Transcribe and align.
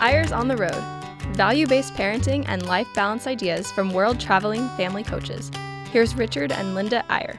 Eyres 0.00 0.30
on 0.30 0.46
the 0.46 0.56
Road 0.56 0.96
value 1.34 1.66
based 1.66 1.94
parenting 1.94 2.44
and 2.48 2.66
life 2.66 2.86
balance 2.94 3.26
ideas 3.26 3.70
from 3.72 3.92
world 3.92 4.20
traveling 4.20 4.68
family 4.70 5.02
coaches. 5.02 5.50
Here's 5.90 6.14
Richard 6.14 6.52
and 6.52 6.74
Linda 6.74 7.04
Eyre. 7.10 7.38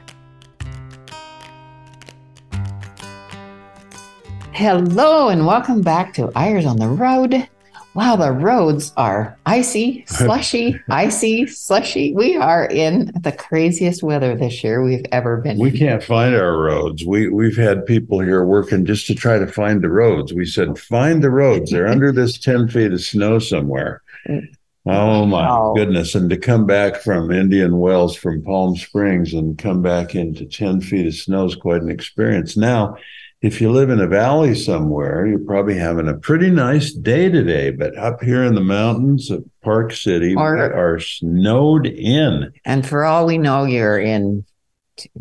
Hello, 4.52 5.28
and 5.28 5.46
welcome 5.46 5.82
back 5.82 6.12
to 6.14 6.32
Eyres 6.34 6.66
on 6.66 6.78
the 6.78 6.88
Road. 6.88 7.48
Wow, 7.94 8.16
the 8.16 8.32
roads 8.32 8.92
are 8.96 9.36
icy, 9.46 10.04
slushy, 10.06 10.78
icy, 10.88 11.46
slushy. 11.46 12.12
We 12.14 12.36
are 12.36 12.66
in 12.66 13.10
the 13.20 13.32
craziest 13.32 14.02
weather 14.02 14.36
this 14.36 14.62
year 14.62 14.82
we've 14.82 15.06
ever 15.10 15.38
been. 15.38 15.58
We 15.58 15.76
can't 15.76 16.02
find 16.02 16.34
our 16.34 16.56
roads. 16.56 17.04
We 17.04 17.28
we've 17.28 17.56
had 17.56 17.86
people 17.86 18.20
here 18.20 18.44
working 18.44 18.84
just 18.84 19.06
to 19.08 19.14
try 19.14 19.38
to 19.38 19.46
find 19.46 19.82
the 19.82 19.90
roads. 19.90 20.32
We 20.32 20.44
said, 20.44 20.78
find 20.78 21.22
the 21.22 21.30
roads. 21.30 21.70
They're 21.70 21.88
under 21.88 22.12
this 22.12 22.38
10 22.38 22.68
feet 22.68 22.92
of 22.92 23.00
snow 23.00 23.38
somewhere. 23.38 24.02
Oh 24.90 25.26
my 25.26 25.46
wow. 25.46 25.74
goodness. 25.76 26.14
And 26.14 26.30
to 26.30 26.38
come 26.38 26.64
back 26.64 27.02
from 27.02 27.30
Indian 27.30 27.78
Wells 27.78 28.16
from 28.16 28.42
Palm 28.42 28.74
Springs 28.74 29.34
and 29.34 29.58
come 29.58 29.82
back 29.82 30.14
into 30.14 30.46
10 30.46 30.80
feet 30.80 31.06
of 31.06 31.14
snow 31.14 31.44
is 31.44 31.54
quite 31.54 31.82
an 31.82 31.90
experience. 31.90 32.56
Now 32.56 32.96
if 33.40 33.60
you 33.60 33.70
live 33.70 33.90
in 33.90 34.00
a 34.00 34.06
valley 34.06 34.54
somewhere, 34.54 35.26
you're 35.26 35.38
probably 35.38 35.76
having 35.76 36.08
a 36.08 36.14
pretty 36.14 36.50
nice 36.50 36.92
day 36.92 37.28
today. 37.28 37.70
But 37.70 37.96
up 37.96 38.22
here 38.22 38.42
in 38.42 38.54
the 38.54 38.60
mountains 38.60 39.30
of 39.30 39.44
Park 39.62 39.92
City, 39.92 40.34
or, 40.34 40.56
we 40.56 40.60
are 40.62 40.98
snowed 40.98 41.86
in. 41.86 42.52
And 42.64 42.86
for 42.86 43.04
all 43.04 43.26
we 43.26 43.38
know, 43.38 43.64
you're 43.64 43.98
in 43.98 44.44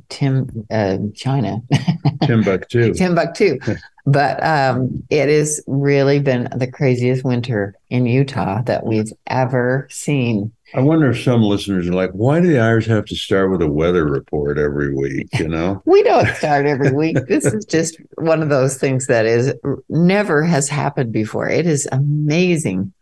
Tim, 0.10 0.66
uh, 0.72 0.98
China, 1.14 1.62
Timbuktu, 2.24 2.94
Timbuktu. 2.96 3.60
but 4.08 4.44
um, 4.44 5.04
it 5.12 5.30
has 5.30 5.62
really 5.68 6.20
been 6.20 6.50
the 6.56 6.72
craziest 6.72 7.24
winter 7.24 7.76
in 7.90 8.08
Utah 8.08 8.64
that 8.64 8.86
we've 8.86 9.12
ever 9.28 9.88
seen. 9.92 10.52
I 10.74 10.82
wonder 10.82 11.10
if 11.10 11.24
some 11.24 11.42
listeners 11.42 11.88
are 11.88 11.94
like, 11.94 12.12
why 12.12 12.42
do 12.42 12.48
the 12.48 12.60
Irish 12.60 12.88
have 12.88 13.06
to 13.06 13.16
start 13.16 13.52
with 13.52 13.62
a 13.62 13.68
weather 13.68 14.06
report 14.06 14.58
every 14.58 14.94
week? 14.94 15.28
You 15.40 15.48
know, 15.48 15.82
we 15.86 16.04
don't 16.04 16.28
start 16.36 16.66
every 16.66 16.92
week. 16.92 17.18
this 17.28 17.46
is 17.46 17.66
just 17.66 17.98
one 18.16 18.44
of 18.44 18.50
those 18.50 18.78
things 18.78 19.08
that 19.08 19.26
is 19.26 19.54
never 19.88 20.44
has 20.44 20.68
happened 20.68 21.14
before. 21.14 21.50
It 21.50 21.66
is 21.66 21.88
amazing. 21.92 22.94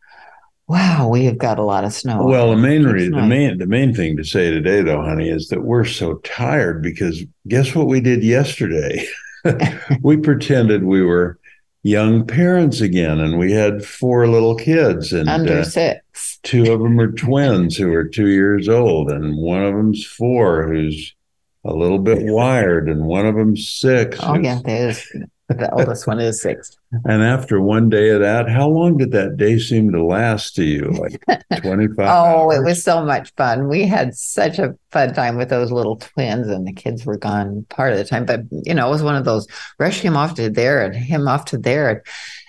Wow, 0.68 1.10
we 1.10 1.26
have 1.26 1.38
got 1.38 1.60
a 1.60 1.64
lot 1.64 1.84
of 1.84 1.94
snow. 1.94 2.26
Well, 2.26 2.52
the 2.52 2.58
main 2.58 2.84
re- 2.84 3.10
the 3.10 3.22
main 3.22 3.58
the 3.58 3.68
main 3.68 3.94
thing 3.94 4.18
to 4.18 4.24
say 4.24 4.50
today, 4.50 4.82
though, 4.82 5.02
honey, 5.02 5.30
is 5.30 5.50
that 5.50 5.62
we're 5.62 5.86
so 5.86 6.16
tired 6.18 6.82
because 6.82 7.24
guess 7.48 7.76
what 7.76 7.88
we 7.88 8.00
did 8.00 8.24
yesterday? 8.24 9.08
we 10.02 10.18
pretended 10.18 10.84
we 10.84 11.04
were 11.04 11.40
young 11.84 12.26
parents 12.26 12.82
again, 12.82 13.20
and 13.20 13.38
we 13.38 13.52
had 13.52 13.86
four 13.86 14.28
little 14.28 14.56
kids, 14.56 15.14
and 15.14 15.30
under 15.30 15.60
uh, 15.60 15.64
six. 15.64 16.35
Two 16.46 16.72
of 16.72 16.80
them 16.80 17.00
are 17.00 17.12
twins 17.12 17.76
who 17.76 17.92
are 17.94 18.04
two 18.06 18.28
years 18.30 18.70
old, 18.70 19.12
and 19.12 19.36
one 19.38 19.64
of 19.64 19.74
them's 19.76 20.06
four 20.06 20.72
who's 20.72 21.14
a 21.66 21.74
little 21.74 22.00
bit 22.00 22.20
wired, 22.22 22.88
and 22.88 23.06
one 23.06 23.26
of 23.26 23.36
them's 23.36 23.68
six. 23.68 24.20
Oh 24.22 24.36
yeah, 24.36 24.60
there's 24.64 25.06
the 25.50 25.72
oldest 25.74 26.08
one 26.08 26.20
is 26.20 26.42
six. 26.42 26.76
And 27.06 27.22
after 27.22 27.62
one 27.62 27.90
day 27.90 28.10
of 28.10 28.22
that, 28.22 28.50
how 28.50 28.68
long 28.68 28.98
did 28.98 29.12
that 29.12 29.38
day 29.38 29.60
seem 29.60 29.92
to 29.92 30.04
last 30.04 30.56
to 30.56 30.64
you? 30.64 30.92
Like 30.92 31.20
25 31.62 32.00
Oh, 32.00 32.52
hours? 32.52 32.60
it 32.60 32.64
was 32.64 32.84
so 32.84 33.04
much 33.04 33.32
fun. 33.36 33.68
We 33.68 33.84
had 33.88 34.16
such 34.16 34.58
a 34.60 34.76
fun 34.92 35.14
time 35.14 35.38
with 35.38 35.50
those 35.50 35.72
little 35.72 35.98
twins, 35.98 36.48
and 36.48 36.68
the 36.68 36.74
kids 36.74 37.06
were 37.06 37.18
gone 37.18 37.66
part 37.70 37.92
of 37.92 37.98
the 38.00 38.06
time. 38.06 38.26
But, 38.26 38.42
you 38.52 38.74
know, 38.74 38.88
it 38.88 38.92
was 38.92 39.04
one 39.04 39.16
of 39.16 39.26
those 39.26 39.48
rush 39.80 40.00
him 40.00 40.16
off 40.18 40.36
to 40.36 40.50
there 40.50 40.84
and 40.84 40.96
him 40.96 41.28
off 41.28 41.46
to 41.46 41.58
there 41.58 42.04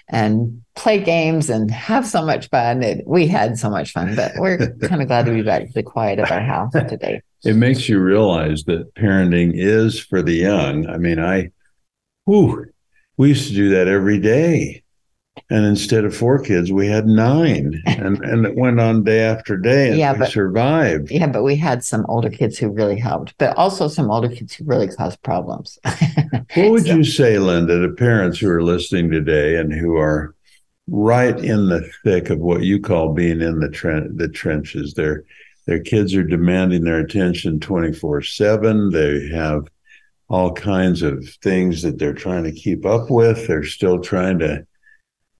and 0.09 0.63
play 0.75 1.01
games 1.01 1.51
and 1.51 1.71
have 1.71 2.07
so 2.07 2.25
much 2.25 2.49
fun. 2.49 2.83
It, 2.83 3.07
we 3.07 3.27
had 3.27 3.59
so 3.59 3.71
much 3.71 3.93
fun, 3.93 4.15
but 4.15 4.33
we're 4.39 4.59
kind 4.83 5.03
of 5.03 5.09
glad 5.09 5.27
to 5.27 5.33
be 5.33 5.43
back 5.43 5.67
to 5.67 5.73
the 5.73 5.83
quiet 5.83 6.19
of 6.19 6.31
our 6.31 6.41
house 6.41 6.73
today. 6.73 7.23
It 7.45 7.57
makes 7.57 7.89
you 7.89 8.01
realize 8.01 8.65
that 8.65 8.95
parenting 8.95 9.53
is 9.55 9.99
for 9.99 10.23
the 10.23 10.35
young. 10.35 10.89
I 10.89 10.97
mean, 10.99 11.19
I, 11.19 11.51
whew, 12.25 12.67
we 13.17 13.29
used 13.31 13.49
to 13.49 13.55
do 13.55 13.71
that 13.71 13.89
every 13.89 14.19
day. 14.19 14.83
And 15.51 15.65
instead 15.65 16.05
of 16.05 16.17
four 16.17 16.41
kids, 16.41 16.73
we 16.73 16.89
had 16.89 17.07
nine, 17.07 17.81
and 17.87 18.19
and 18.25 18.47
it 18.47 18.57
went 18.57 18.81
on 18.81 19.05
day 19.05 19.21
after 19.21 19.57
day, 19.57 19.91
and 19.91 19.99
yeah, 19.99 20.13
we 20.13 20.21
but, 20.21 20.31
survived. 20.31 21.11
Yeah, 21.11 21.29
but 21.29 21.45
we 21.45 21.57
had 21.57 21.85
some 21.85 22.05
older 22.09 22.31
kids 22.31 22.59
who 22.59 22.71
really 22.71 22.99
helped, 22.99 23.35
but 23.39 23.57
also 23.57 23.87
some 23.87 24.11
older 24.11 24.29
kids 24.29 24.55
who 24.55 24.65
really 24.65 24.89
caused 24.89 25.23
problems. 25.23 25.79
what 25.85 26.71
would 26.71 26.87
so. 26.87 26.97
you 26.97 27.05
say, 27.05 27.39
Linda, 27.39 27.81
to 27.81 27.95
parents 27.95 28.39
who 28.39 28.51
are 28.51 28.63
listening 28.63 29.11
today 29.11 29.57
and 29.57 29.73
who 29.73 29.97
are 29.97 30.35
right 30.89 31.39
in 31.39 31.69
the 31.69 31.89
thick 32.03 32.31
of 32.31 32.39
what 32.39 32.63
you 32.63 32.81
call 32.81 33.13
being 33.13 33.41
in 33.41 33.61
the 33.61 33.69
tren- 33.69 34.17
the 34.17 34.29
trenches? 34.29 34.95
Their 34.95 35.25
their 35.67 35.81
kids 35.81 36.15
are 36.15 36.25
demanding 36.25 36.83
their 36.83 37.01
attention 37.01 37.61
twenty 37.61 37.93
four 37.93 38.23
seven. 38.23 38.91
They 38.91 39.29
have 39.29 39.69
all 40.29 40.53
kinds 40.53 41.03
of 41.03 41.29
things 41.43 41.83
that 41.83 41.99
they're 41.99 42.15
trying 42.15 42.45
to 42.45 42.53
keep 42.53 42.85
up 42.85 43.11
with. 43.11 43.47
They're 43.47 43.63
still 43.63 44.01
trying 44.01 44.41
to 44.41 44.67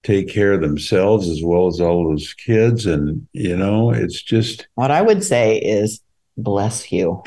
take 0.03 0.29
care 0.29 0.53
of 0.53 0.61
themselves 0.61 1.29
as 1.29 1.41
well 1.43 1.67
as 1.67 1.81
all 1.81 2.09
those 2.09 2.33
kids. 2.33 2.85
And, 2.85 3.27
you 3.33 3.55
know, 3.55 3.91
it's 3.91 4.21
just 4.21 4.67
what 4.75 4.91
I 4.91 5.01
would 5.01 5.23
say 5.23 5.57
is 5.57 6.01
bless 6.37 6.91
you. 6.91 7.23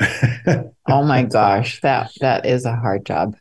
oh 0.87 1.03
my 1.03 1.23
gosh, 1.23 1.81
that 1.81 2.11
that 2.21 2.45
is 2.45 2.65
a 2.65 2.75
hard 2.75 3.05
job. 3.05 3.35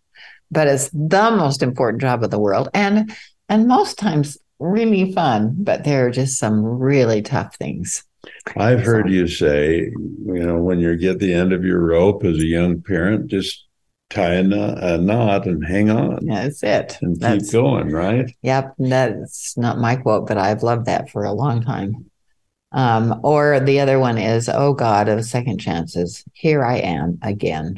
But 0.51 0.67
it's 0.67 0.91
the 0.91 1.31
most 1.31 1.63
important 1.63 2.01
job 2.01 2.25
of 2.25 2.31
the 2.31 2.39
world. 2.39 2.69
And 2.75 3.15
and 3.49 3.67
most 3.67 3.99
times 3.99 4.39
really 4.59 5.13
fun, 5.13 5.55
but 5.59 5.85
there 5.85 6.07
are 6.07 6.11
just 6.11 6.39
some 6.39 6.65
really 6.65 7.23
tough 7.23 7.57
things. 7.57 8.05
I've 8.57 8.83
heard 8.83 9.11
you 9.11 9.27
say, 9.27 9.79
you 9.79 10.45
know, 10.45 10.59
when 10.59 10.79
you 10.79 10.97
get 10.97 11.19
the 11.19 11.33
end 11.33 11.53
of 11.53 11.65
your 11.65 11.81
rope 11.81 12.25
as 12.25 12.37
a 12.37 12.45
young 12.45 12.83
parent, 12.83 13.29
just 13.29 13.67
tie 14.11 14.35
a 14.35 14.43
knot, 14.43 14.83
a 14.83 14.99
knot 14.99 15.47
and 15.47 15.65
hang 15.65 15.89
on. 15.89 16.27
That's 16.27 16.63
it. 16.63 16.99
And 17.01 17.19
that's, 17.19 17.45
keep 17.45 17.53
going, 17.53 17.91
right? 17.91 18.35
Yep. 18.43 18.75
That's 18.79 19.57
not 19.57 19.79
my 19.79 19.97
quote, 19.97 20.27
but 20.27 20.37
I've 20.37 20.63
loved 20.63 20.87
that 20.87 21.11
for 21.11 21.25
a 21.25 21.33
long 21.33 21.63
time. 21.63 22.11
Um, 22.73 23.21
or 23.25 23.59
the 23.61 23.81
other 23.81 23.99
one 23.99 24.19
is, 24.19 24.49
oh 24.49 24.75
God 24.75 25.09
of 25.09 25.25
second 25.25 25.59
chances, 25.59 26.25
here 26.35 26.65
I 26.65 26.79
am 26.79 27.19
again. 27.23 27.77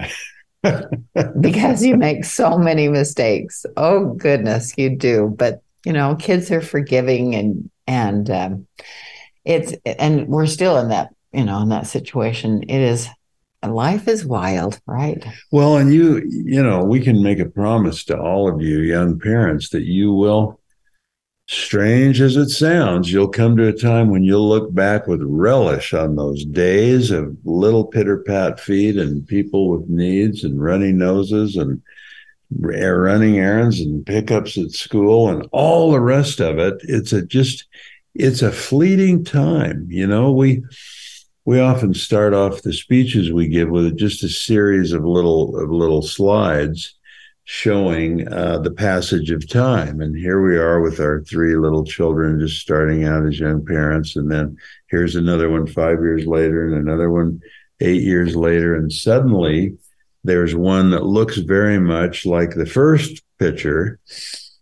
because 1.40 1.84
you 1.84 1.96
make 1.96 2.24
so 2.24 2.58
many 2.58 2.88
mistakes. 2.88 3.64
Oh 3.76 4.14
goodness, 4.14 4.74
you 4.76 4.96
do. 4.96 5.34
But 5.36 5.62
you 5.84 5.92
know, 5.92 6.14
kids 6.16 6.50
are 6.50 6.60
forgiving 6.60 7.34
and 7.34 7.70
and 7.86 8.30
um, 8.30 8.66
it's 9.44 9.72
and 9.84 10.28
we're 10.28 10.46
still 10.46 10.78
in 10.78 10.88
that, 10.90 11.14
you 11.32 11.44
know, 11.44 11.60
in 11.62 11.70
that 11.70 11.86
situation. 11.86 12.62
It 12.64 12.80
is 12.80 13.08
life 13.62 14.08
is 14.08 14.26
wild, 14.26 14.80
right? 14.86 15.24
Well, 15.50 15.76
and 15.76 15.92
you, 15.92 16.22
you 16.28 16.62
know, 16.62 16.82
we 16.84 17.00
can 17.00 17.22
make 17.22 17.38
a 17.38 17.46
promise 17.46 18.04
to 18.04 18.18
all 18.18 18.52
of 18.52 18.60
you 18.60 18.78
young 18.78 19.18
parents 19.18 19.70
that 19.70 19.84
you 19.84 20.12
will, 20.12 20.60
strange 21.48 22.20
as 22.20 22.36
it 22.36 22.48
sounds, 22.48 23.12
you'll 23.12 23.28
come 23.28 23.56
to 23.56 23.68
a 23.68 23.72
time 23.72 24.10
when 24.10 24.22
you'll 24.24 24.48
look 24.48 24.72
back 24.72 25.06
with 25.06 25.20
relish 25.22 25.92
on 25.92 26.16
those 26.16 26.44
days 26.44 27.10
of 27.10 27.36
little 27.44 27.84
pitter 27.84 28.18
pat 28.18 28.58
feet 28.58 28.96
and 28.96 29.26
people 29.26 29.68
with 29.68 29.88
needs 29.88 30.44
and 30.44 30.62
runny 30.62 30.92
noses 30.92 31.56
and 31.56 31.82
running 32.58 33.38
errands 33.38 33.80
and 33.80 34.04
pickups 34.06 34.58
at 34.58 34.70
school 34.70 35.28
and 35.28 35.46
all 35.52 35.90
the 35.90 36.00
rest 36.00 36.40
of 36.40 36.58
it. 36.58 36.80
It's 36.82 37.12
a 37.12 37.22
just, 37.22 37.66
it's 38.14 38.42
a 38.42 38.52
fleeting 38.52 39.24
time. 39.24 39.86
You 39.88 40.06
know, 40.06 40.32
we, 40.32 40.62
we 41.44 41.58
often 41.58 41.92
start 41.92 42.34
off 42.34 42.62
the 42.62 42.72
speeches 42.72 43.32
we 43.32 43.48
give 43.48 43.68
with 43.68 43.96
just 43.96 44.22
a 44.22 44.28
series 44.28 44.92
of 44.92 45.04
little 45.04 45.58
of 45.58 45.70
little 45.70 46.02
slides 46.02 46.96
showing 47.44 48.28
uh, 48.32 48.58
the 48.58 48.70
passage 48.70 49.30
of 49.32 49.48
time. 49.48 50.00
And 50.00 50.16
here 50.16 50.40
we 50.40 50.56
are 50.56 50.80
with 50.80 51.00
our 51.00 51.22
three 51.22 51.56
little 51.56 51.84
children 51.84 52.38
just 52.38 52.60
starting 52.60 53.04
out 53.04 53.26
as 53.26 53.40
young 53.40 53.64
parents. 53.66 54.14
And 54.14 54.30
then 54.30 54.56
here's 54.88 55.16
another 55.16 55.50
one 55.50 55.66
five 55.66 55.98
years 55.98 56.26
later, 56.26 56.66
and 56.66 56.76
another 56.76 57.10
one 57.10 57.40
eight 57.80 58.02
years 58.02 58.36
later. 58.36 58.76
And 58.76 58.92
suddenly 58.92 59.76
there's 60.22 60.54
one 60.54 60.90
that 60.90 61.04
looks 61.04 61.38
very 61.38 61.80
much 61.80 62.24
like 62.24 62.54
the 62.54 62.66
first 62.66 63.22
picture, 63.40 63.98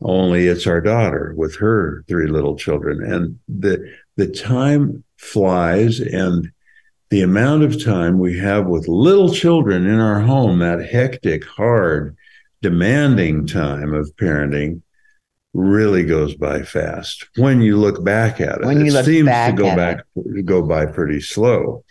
only 0.01 0.47
it's 0.47 0.67
our 0.67 0.81
daughter 0.81 1.35
with 1.37 1.55
her 1.57 2.03
three 2.09 2.29
little 2.29 2.57
children. 2.57 3.03
And 3.05 3.39
the 3.47 3.93
the 4.17 4.29
time 4.29 5.05
flies 5.19 6.01
and 6.01 6.51
the 7.11 7.23
amount 7.23 7.65
of 7.65 7.83
time 7.83 8.19
we 8.19 8.39
have 8.39 8.67
with 8.67 8.89
little 8.89 9.33
children 9.33 9.87
in 9.87 9.99
our 9.99 10.21
home, 10.21 10.61
that 10.61 10.87
hectic, 10.87 11.45
hard, 11.45 12.17
demanding 12.63 13.47
time 13.47 13.93
of 13.93 14.15
parenting, 14.17 14.83
really 15.53 16.05
goes 16.05 16.35
by 16.37 16.63
fast. 16.63 17.27
When 17.37 17.61
you 17.61 17.77
look 17.77 18.05
back 18.05 18.41
at 18.41 18.61
it, 18.61 18.65
when 18.65 18.85
you 18.85 18.97
it 18.97 19.05
seems 19.05 19.29
to 19.29 19.55
go 19.57 19.75
back 19.75 20.05
it. 20.15 20.47
go 20.47 20.63
by 20.63 20.87
pretty 20.87 21.21
slow. 21.21 21.85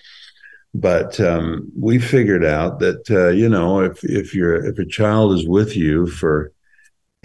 But 0.74 1.20
um, 1.20 1.72
we 1.78 2.00
figured 2.00 2.46
out 2.46 2.80
that 2.80 3.10
uh, 3.10 3.30
you 3.30 3.50
know 3.50 3.82
if 3.82 4.04
if 4.04 4.34
you're 4.34 4.66
if 4.66 4.78
a 4.78 4.86
child 4.86 5.34
is 5.34 5.48
with 5.48 5.76
you 5.76 6.08
for 6.08 6.54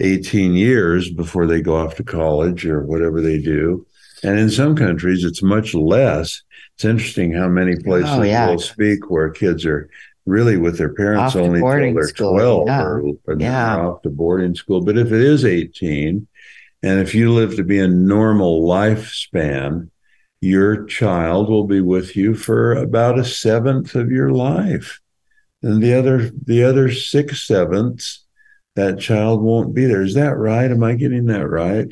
18 0.01 0.53
years 0.53 1.09
before 1.09 1.47
they 1.47 1.61
go 1.61 1.77
off 1.77 1.95
to 1.95 2.03
college 2.03 2.65
or 2.65 2.83
whatever 2.83 3.21
they 3.21 3.39
do, 3.39 3.85
And 4.23 4.39
in 4.39 4.49
some 4.49 4.75
countries, 4.75 5.23
it's 5.23 5.41
much 5.43 5.73
less. 5.73 6.41
It's 6.75 6.85
interesting 6.85 7.31
how 7.33 7.47
many 7.47 7.75
oh, 7.75 7.83
places 7.83 8.09
Oh, 8.11 8.21
yeah. 8.23 8.49
will 8.49 8.59
speak 8.59 9.09
where 9.09 9.29
kids 9.29 9.65
are 9.65 9.89
really 10.25 10.57
with 10.57 10.77
their 10.77 10.93
parents 10.93 11.35
Off 11.35 11.41
only 11.41 11.59
till 11.61 11.93
they're 11.93 12.07
school, 12.07 12.33
12 12.33 12.67
yeah. 12.67 12.83
or, 12.83 13.01
or 13.25 13.35
Yeah. 13.39 13.77
off 13.77 14.01
to 14.01 14.09
boarding 14.09 14.55
school. 14.55 14.81
But 14.81 14.97
if 14.97 15.07
it 15.07 15.21
is 15.21 15.45
18, 15.45 16.27
and 16.83 16.99
if 16.99 17.15
you 17.15 17.31
live 17.31 17.55
to 17.55 17.63
be 17.63 17.79
a 17.79 17.87
normal 17.87 18.61
lifespan, 18.63 19.89
your 20.41 20.85
child 20.85 21.49
will 21.49 21.65
be 21.65 21.81
with 21.81 22.15
you 22.15 22.35
for 22.35 22.73
about 22.73 23.17
a 23.17 23.25
seventh 23.25 23.95
of 23.95 24.11
your 24.11 24.29
life. 24.31 24.99
And 25.63 25.81
the 25.81 25.93
other 25.93 26.29
the 26.45 26.63
other 26.63 26.91
six 26.91 27.47
sevenths, 27.47 28.23
that 28.75 28.99
child 28.99 29.41
won't 29.41 29.73
be 29.73 29.85
there. 29.85 30.03
Is 30.03 30.13
that 30.15 30.37
right? 30.37 30.69
Am 30.69 30.83
I 30.83 30.93
getting 30.93 31.25
that 31.27 31.47
right? 31.47 31.91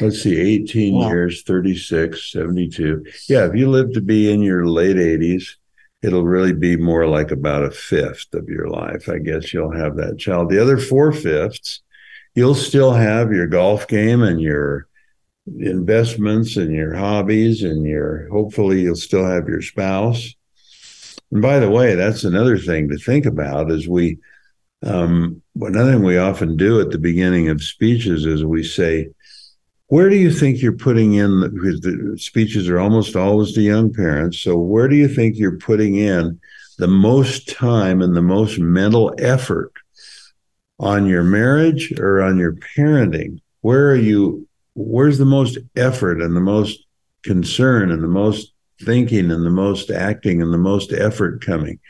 Let's 0.00 0.22
see, 0.22 0.38
18 0.38 0.94
Well- 0.94 1.08
years, 1.08 1.42
36, 1.42 2.30
72. 2.32 3.04
Yeah, 3.28 3.46
if 3.46 3.54
you 3.54 3.68
live 3.68 3.92
to 3.92 4.00
be 4.00 4.32
in 4.32 4.42
your 4.42 4.66
late 4.66 4.96
80s, 4.96 5.56
it'll 6.02 6.24
really 6.24 6.52
be 6.52 6.76
more 6.76 7.06
like 7.06 7.30
about 7.30 7.64
a 7.64 7.70
fifth 7.70 8.34
of 8.34 8.48
your 8.48 8.68
life. 8.68 9.08
I 9.08 9.18
guess 9.18 9.52
you'll 9.52 9.76
have 9.76 9.96
that 9.96 10.18
child. 10.18 10.50
The 10.50 10.60
other 10.60 10.78
four 10.78 11.12
fifths, 11.12 11.80
you'll 12.34 12.54
still 12.54 12.92
have 12.92 13.32
your 13.32 13.46
golf 13.46 13.86
game 13.86 14.22
and 14.22 14.40
your 14.40 14.88
investments 15.58 16.56
and 16.56 16.72
your 16.72 16.94
hobbies 16.94 17.62
and 17.62 17.84
your 17.84 18.28
hopefully 18.30 18.80
you'll 18.82 18.96
still 18.96 19.24
have 19.24 19.48
your 19.48 19.60
spouse. 19.60 20.34
And 21.30 21.42
by 21.42 21.58
the 21.58 21.70
way, 21.70 21.94
that's 21.94 22.24
another 22.24 22.58
thing 22.58 22.88
to 22.88 22.96
think 22.96 23.26
about 23.26 23.70
is 23.70 23.88
we 23.88 24.18
um 24.84 25.42
another 25.60 25.92
thing 25.92 26.02
we 26.02 26.18
often 26.18 26.56
do 26.56 26.80
at 26.80 26.90
the 26.90 26.98
beginning 26.98 27.48
of 27.48 27.62
speeches 27.62 28.24
is 28.24 28.44
we 28.44 28.62
say, 28.62 29.08
where 29.92 30.08
do 30.08 30.16
you 30.16 30.32
think 30.32 30.62
you're 30.62 30.72
putting 30.72 31.12
in 31.12 31.42
because 31.52 31.82
the 31.82 32.16
speeches 32.18 32.66
are 32.66 32.80
almost 32.80 33.14
always 33.14 33.52
to 33.52 33.60
young 33.60 33.92
parents. 33.92 34.38
So 34.38 34.56
where 34.56 34.88
do 34.88 34.96
you 34.96 35.06
think 35.06 35.36
you're 35.36 35.58
putting 35.58 35.96
in 35.96 36.40
the 36.78 36.88
most 36.88 37.50
time 37.50 38.00
and 38.00 38.16
the 38.16 38.22
most 38.22 38.58
mental 38.58 39.14
effort 39.18 39.70
on 40.78 41.04
your 41.04 41.22
marriage 41.22 41.92
or 42.00 42.22
on 42.22 42.38
your 42.38 42.54
parenting? 42.74 43.42
Where 43.60 43.90
are 43.90 43.96
you 43.96 44.48
where's 44.74 45.18
the 45.18 45.26
most 45.26 45.58
effort 45.76 46.22
and 46.22 46.34
the 46.34 46.40
most 46.40 46.86
concern 47.22 47.90
and 47.90 48.02
the 48.02 48.08
most 48.08 48.50
thinking 48.80 49.30
and 49.30 49.44
the 49.44 49.50
most 49.50 49.90
acting 49.90 50.40
and 50.40 50.54
the 50.54 50.58
most 50.58 50.94
effort 50.94 51.44
coming? 51.44 51.80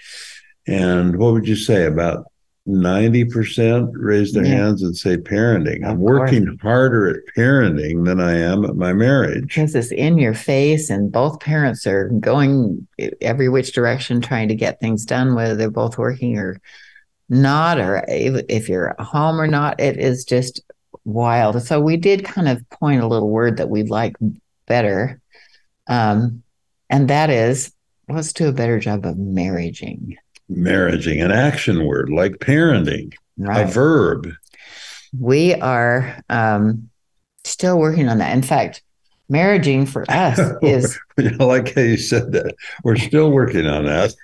And 0.66 1.18
what 1.18 1.34
would 1.34 1.46
you 1.46 1.54
say 1.54 1.86
about 1.86 2.31
90% 2.68 3.90
raise 3.94 4.32
their 4.32 4.44
Yeah. 4.44 4.54
hands 4.54 4.82
and 4.82 4.96
say 4.96 5.16
parenting? 5.16 5.84
I'm 5.84 5.98
working 5.98 6.58
harder 6.62 7.08
at 7.08 7.16
parenting 7.36 8.04
than 8.04 8.20
I 8.20 8.38
am 8.38 8.64
at 8.64 8.76
my 8.76 8.92
marriage. 8.92 9.48
because 9.48 9.74
it's 9.74 9.90
in 9.92 10.18
your 10.18 10.34
face 10.34 10.88
and 10.90 11.10
both 11.10 11.40
parents 11.40 11.86
are 11.86 12.08
going 12.08 12.86
every 13.20 13.48
which 13.48 13.72
direction 13.72 14.20
trying 14.20 14.48
to 14.48 14.54
get 14.54 14.78
things 14.80 15.04
done 15.04 15.34
whether 15.34 15.54
they're 15.56 15.70
both 15.70 15.98
working 15.98 16.38
or 16.38 16.60
not 17.28 17.78
or 17.78 18.04
if 18.08 18.44
if 18.48 18.68
you're 18.68 18.90
at 18.90 19.00
home 19.00 19.40
or 19.40 19.46
not 19.46 19.80
it 19.80 19.96
is 19.98 20.24
just 20.24 20.60
wild 21.04 21.60
so 21.62 21.80
we 21.80 21.96
did 21.96 22.24
kind 22.24 22.46
of 22.48 22.68
point 22.70 23.02
a 23.02 23.06
little 23.08 23.30
word 23.30 23.56
that 23.56 23.70
we 23.70 23.82
like 23.82 24.14
better 24.66 25.18
um, 25.88 26.42
and 26.90 27.08
that 27.08 27.28
is 27.30 27.72
let's 28.08 28.32
do 28.32 28.48
a 28.48 28.52
better 28.52 28.78
job 28.78 29.04
of 29.06 29.16
marrying 29.18 30.16
Marriaging, 30.50 31.24
an 31.24 31.30
action 31.30 31.86
word 31.86 32.10
like 32.10 32.32
parenting, 32.32 33.14
a 33.48 33.64
verb. 33.66 34.28
we 35.18 35.54
are 35.54 36.20
um, 36.28 36.90
still 37.44 37.78
working 37.78 38.08
on 38.08 38.18
that 38.18 38.34
in 38.34 38.42
fact 38.42 38.82
marrying 39.28 39.86
for 39.86 40.04
us 40.10 40.38
is 40.62 40.98
I 41.18 41.44
like 41.44 41.74
how 41.74 41.82
you 41.82 41.96
said 41.96 42.32
that. 42.32 42.54
We're 42.84 42.96
still 42.96 43.30
working 43.30 43.66
on 43.66 43.84
that. 43.86 44.14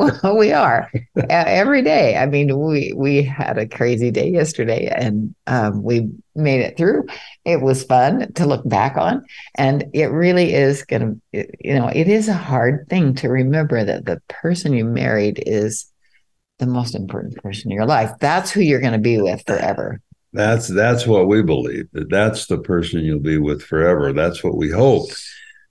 well, 0.22 0.36
we 0.36 0.52
are 0.52 0.90
E- 0.92 1.02
every 1.28 1.82
day. 1.82 2.16
I 2.16 2.26
mean, 2.26 2.58
we 2.58 2.92
we 2.94 3.22
had 3.22 3.58
a 3.58 3.68
crazy 3.68 4.10
day 4.10 4.30
yesterday, 4.30 4.86
and 4.86 5.34
um, 5.46 5.82
we 5.82 6.10
made 6.34 6.60
it 6.60 6.76
through. 6.76 7.06
It 7.44 7.60
was 7.60 7.84
fun 7.84 8.32
to 8.34 8.46
look 8.46 8.68
back 8.68 8.96
on, 8.96 9.24
and 9.56 9.84
it 9.92 10.06
really 10.06 10.54
is 10.54 10.84
going 10.84 11.20
to. 11.32 11.46
You 11.60 11.74
know, 11.74 11.88
it 11.88 12.08
is 12.08 12.28
a 12.28 12.34
hard 12.34 12.86
thing 12.88 13.14
to 13.16 13.28
remember 13.28 13.84
that 13.84 14.06
the 14.06 14.20
person 14.28 14.72
you 14.72 14.84
married 14.84 15.42
is 15.46 15.86
the 16.58 16.66
most 16.66 16.94
important 16.94 17.36
person 17.42 17.70
in 17.70 17.76
your 17.76 17.86
life. 17.86 18.10
That's 18.20 18.50
who 18.50 18.60
you're 18.60 18.80
going 18.80 18.92
to 18.92 18.98
be 18.98 19.20
with 19.20 19.42
forever. 19.46 20.00
That's 20.32 20.68
that's 20.68 21.06
what 21.06 21.28
we 21.28 21.42
believe. 21.42 21.88
That 21.92 22.08
that's 22.10 22.46
the 22.46 22.58
person 22.58 23.00
you'll 23.04 23.20
be 23.20 23.38
with 23.38 23.62
forever. 23.62 24.12
That's 24.12 24.42
what 24.42 24.56
we 24.56 24.70
hope. 24.70 25.10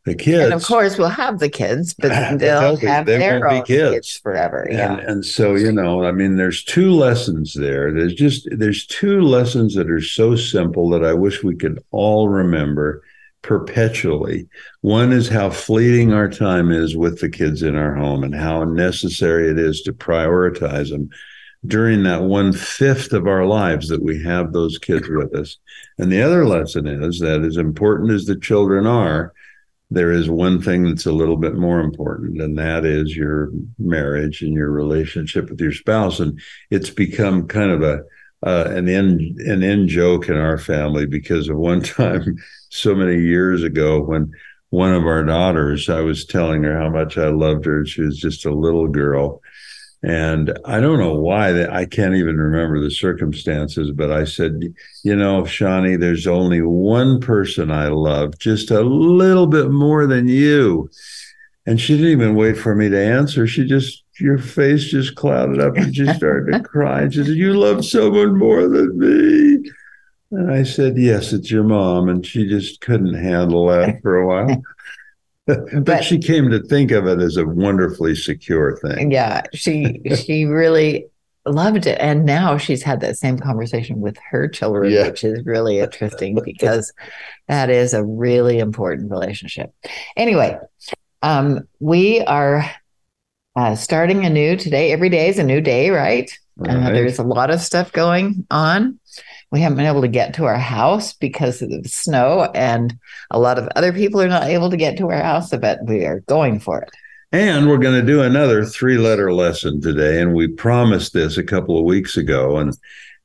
The 0.04 0.16
kids, 0.16 0.46
and 0.46 0.54
of 0.54 0.63
course, 0.63 0.98
we'll 0.98 1.10
have 1.10 1.38
the 1.38 1.50
kids, 1.50 1.94
but 2.00 2.38
They'll 2.40 2.75
have 2.78 3.06
they 3.06 3.19
their 3.19 3.48
own 3.48 3.63
kids. 3.63 3.94
kids. 3.94 4.18
forever. 4.18 4.63
and, 4.63 4.78
Yeah. 4.78 4.98
and 4.98 5.24
so 5.25 5.54
you 5.56 5.72
know, 5.72 6.04
I 6.04 6.12
mean, 6.12 6.38
there's 6.38 6.63
two 6.63 6.92
lessons 6.92 7.54
there. 7.54 7.92
There's 7.94 8.16
just 8.16 8.48
there's 8.52 8.86
two 8.88 9.22
lessons 9.22 9.75
that 9.75 9.92
are 9.92 10.02
so 10.02 10.36
simple 10.36 10.90
that 10.90 11.04
I 11.06 11.13
wish 11.13 11.44
we 11.44 11.56
could 11.56 11.84
all 11.92 12.30
remember 12.30 13.04
perpetually. 13.44 14.48
One 14.81 15.12
is 15.12 15.28
how 15.28 15.50
fleeting 15.52 16.13
our 16.13 16.30
time 16.30 16.72
is 16.72 16.96
with 16.98 17.19
the 17.19 17.30
kids 17.30 17.62
in 17.63 17.75
our 17.75 17.94
home, 17.96 18.24
and 18.24 18.34
how 18.36 18.63
necessary 18.63 19.50
it 19.50 19.60
is 19.60 19.81
to 19.84 19.94
prioritize 19.94 20.90
them 20.90 21.10
during 21.66 22.04
that 22.04 22.24
one 22.24 22.54
fifth 22.54 23.13
of 23.13 23.28
our 23.28 23.46
lives 23.46 23.88
that 23.90 24.02
we 24.02 24.22
have 24.24 24.52
those 24.52 24.78
kids 24.78 25.08
with 25.10 25.34
us. 25.36 25.58
And 25.98 26.12
the 26.12 26.22
other 26.22 26.46
lesson 26.46 26.88
is 26.88 27.19
that 27.19 27.42
as 27.42 27.58
important 27.58 28.12
as 28.12 28.25
the 28.25 28.40
children 28.40 28.88
are, 28.88 29.34
there 29.94 30.12
is 30.12 30.30
one 30.30 30.62
thing 30.62 30.84
that's 30.84 31.06
a 31.06 31.12
little 31.12 31.36
bit 31.36 31.56
more 31.56 31.81
important, 31.81 32.42
and 32.42 32.58
that 32.58 32.86
is 32.86 33.16
your 33.16 33.52
marriage 33.78 34.42
and 34.42 34.54
your 34.54 34.72
relationship 34.72 35.50
with 35.50 35.60
your 35.60 35.74
spouse. 35.74 36.22
And 36.22 36.40
it's 36.69 36.90
become 36.90 37.46
kind 37.48 37.72
of 37.72 37.84
a 37.84 38.04
uh, 38.44 38.66
an 38.69 38.88
in 38.88 39.36
an 39.46 39.62
in 39.62 39.88
joke 39.88 40.28
in 40.28 40.36
our 40.36 40.58
family 40.58 41.06
because 41.06 41.50
of 41.50 41.58
one 41.58 41.81
time 41.84 42.38
so 42.69 42.96
many 42.96 43.19
years 43.19 43.63
ago 43.63 44.02
when 44.02 44.31
one 44.72 44.94
of 44.94 45.06
our 45.06 45.24
daughters, 45.24 45.90
I 45.90 46.00
was 46.00 46.25
telling 46.25 46.63
her 46.63 46.78
how 46.78 46.90
much 46.90 47.18
I 47.18 47.28
loved 47.28 47.66
her. 47.66 47.86
She 47.86 48.02
was 48.02 48.18
just 48.18 48.46
a 48.46 48.54
little 48.54 48.88
girl. 48.88 49.42
And 50.03 50.57
I 50.65 50.80
don't 50.80 50.98
know 50.98 51.13
why 51.13 51.51
that 51.51 51.71
I 51.71 51.86
can't 51.86 52.15
even 52.15 52.38
remember 52.38 52.80
the 52.80 52.89
circumstances, 52.89 53.92
but 53.92 54.12
I 54.12 54.24
said, 54.24 54.59
you 55.03 55.15
know, 55.15 55.44
Shawni, 55.44 56.00
there's 56.00 56.25
only 56.25 56.62
one 56.62 57.19
person 57.19 57.69
I 57.69 57.89
love 57.89 58.38
just 58.39 58.71
a 58.71 58.81
little 58.81 59.45
bit 59.45 59.70
more 59.70 60.08
than 60.08 60.27
you. 60.27 60.89
And 61.67 61.79
she 61.79 61.98
didn't 61.98 62.12
even 62.12 62.36
wait 62.36 62.58
for 62.58 62.75
me 62.75 62.89
to 62.89 63.00
answer. 63.00 63.46
She 63.46 63.65
just, 63.65 64.03
your 64.20 64.39
face 64.39 64.86
just 64.86 65.15
clouded 65.15 65.60
up 65.62 65.77
and 65.77 65.96
she 65.96 66.08
started 66.13 66.51
to 66.51 66.63
cry. 66.63 67.01
And 67.01 67.13
she 67.13 67.24
said, 67.24 67.36
You 67.36 67.53
love 67.53 67.86
someone 67.86 68.38
more 68.38 68.67
than 68.67 68.98
me. 68.98 69.72
And 70.31 70.51
I 70.51 70.63
said, 70.63 70.98
Yes, 70.98 71.31
it's 71.31 71.51
your 71.51 71.63
mom. 71.63 72.10
And 72.10 72.25
she 72.25 72.48
just 72.48 72.81
couldn't 72.81 73.13
handle 73.13 73.67
that 73.67 74.01
for 74.01 74.17
a 74.17 74.27
while. 74.27 74.63
But, 75.48 75.83
But- 75.86 76.03
she 76.03 76.17
came 76.17 76.50
to 76.50 76.62
think 76.63 76.91
of 76.91 77.07
it 77.07 77.19
as 77.19 77.38
a 77.38 77.45
wonderfully 77.45 78.15
secure 78.15 78.77
thing. 78.77 79.12
yeah 79.12 79.41
she 79.53 80.01
she 80.15 80.45
really 80.45 81.07
loved 81.45 81.88
it 81.88 81.98
and 82.00 82.24
now 82.25 82.55
she's 82.57 82.83
had 82.83 83.00
that 83.01 83.17
same 83.17 83.39
conversation 83.39 84.00
with 84.00 84.15
her 84.29 84.48
children 84.48 84.91
Yeah. 84.91 85.07
which 85.07 85.24
is 85.24 85.43
really 85.45 85.79
interesting 85.79 86.38
because 86.45 86.93
that 87.48 87.69
is 87.71 87.93
a 87.95 88.05
really 88.05 88.60
important 88.60 89.10
relationship 89.10 89.74
anyway 90.15 90.57
um 91.24 91.62
we 91.79 92.21
are 92.21 92.63
uh, 93.55 93.75
starting 93.75 94.24
anew 94.25 94.55
today 94.55 94.91
every 94.91 95.10
day 95.10 95.27
is 95.29 95.39
a 95.39 95.43
new 95.43 95.62
day 95.62 95.89
right 95.89 96.31
uh, 96.60 96.63
Right. 96.75 96.93
there's 96.93 97.17
a 97.17 97.24
lot 97.24 97.50
of 97.50 97.60
stuff 97.60 97.91
going 97.91 98.45
on 98.51 99.00
we 99.51 99.60
haven't 99.62 99.77
been 99.77 99.86
able 99.86 100.01
to 100.01 100.08
get 100.08 100.34
to 100.36 100.46
our 100.46 100.58
house 100.58 101.13
because 101.13 101.62
of 101.62 101.70
the 101.70 101.88
snow 101.88 102.50
and 102.55 102.98
a 103.31 103.39
lot 103.39 103.58
of 103.60 103.67
other 103.75 103.91
people 103.93 104.22
are 104.22 104.27
not 104.27 104.43
able 104.43 104.70
to 104.70 104.77
get 104.77 104.98
to 104.98 105.10
our 105.10 105.22
house 105.22 105.50
but 105.58 105.79
we 105.86 106.05
are 106.05 106.22
going 106.22 106.60
for 106.60 106.81
it 106.81 106.89
And 107.31 107.70
we're 107.70 107.77
going 107.77 108.00
to 108.00 108.05
do 108.05 108.22
another 108.22 108.65
three-letter 108.65 109.31
lesson 109.34 109.79
today, 109.79 110.22
and 110.22 110.34
we 110.34 110.48
promised 110.50 111.13
this 111.13 111.38
a 111.38 111.43
couple 111.43 111.77
of 111.77 111.86
weeks 111.86 112.17
ago, 112.17 112.58
and 112.58 112.74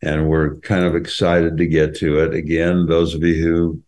and 0.03 0.29
we're 0.29 0.57
kind 0.61 0.85
of 0.85 0.95
excited 0.95 1.57
to 1.57 1.67
get 1.67 1.97
to 1.97 2.21
it 2.21 2.35
again. 2.35 2.87
Those 2.87 3.15
of 3.15 3.23
you 3.23 3.43
who 3.43 3.83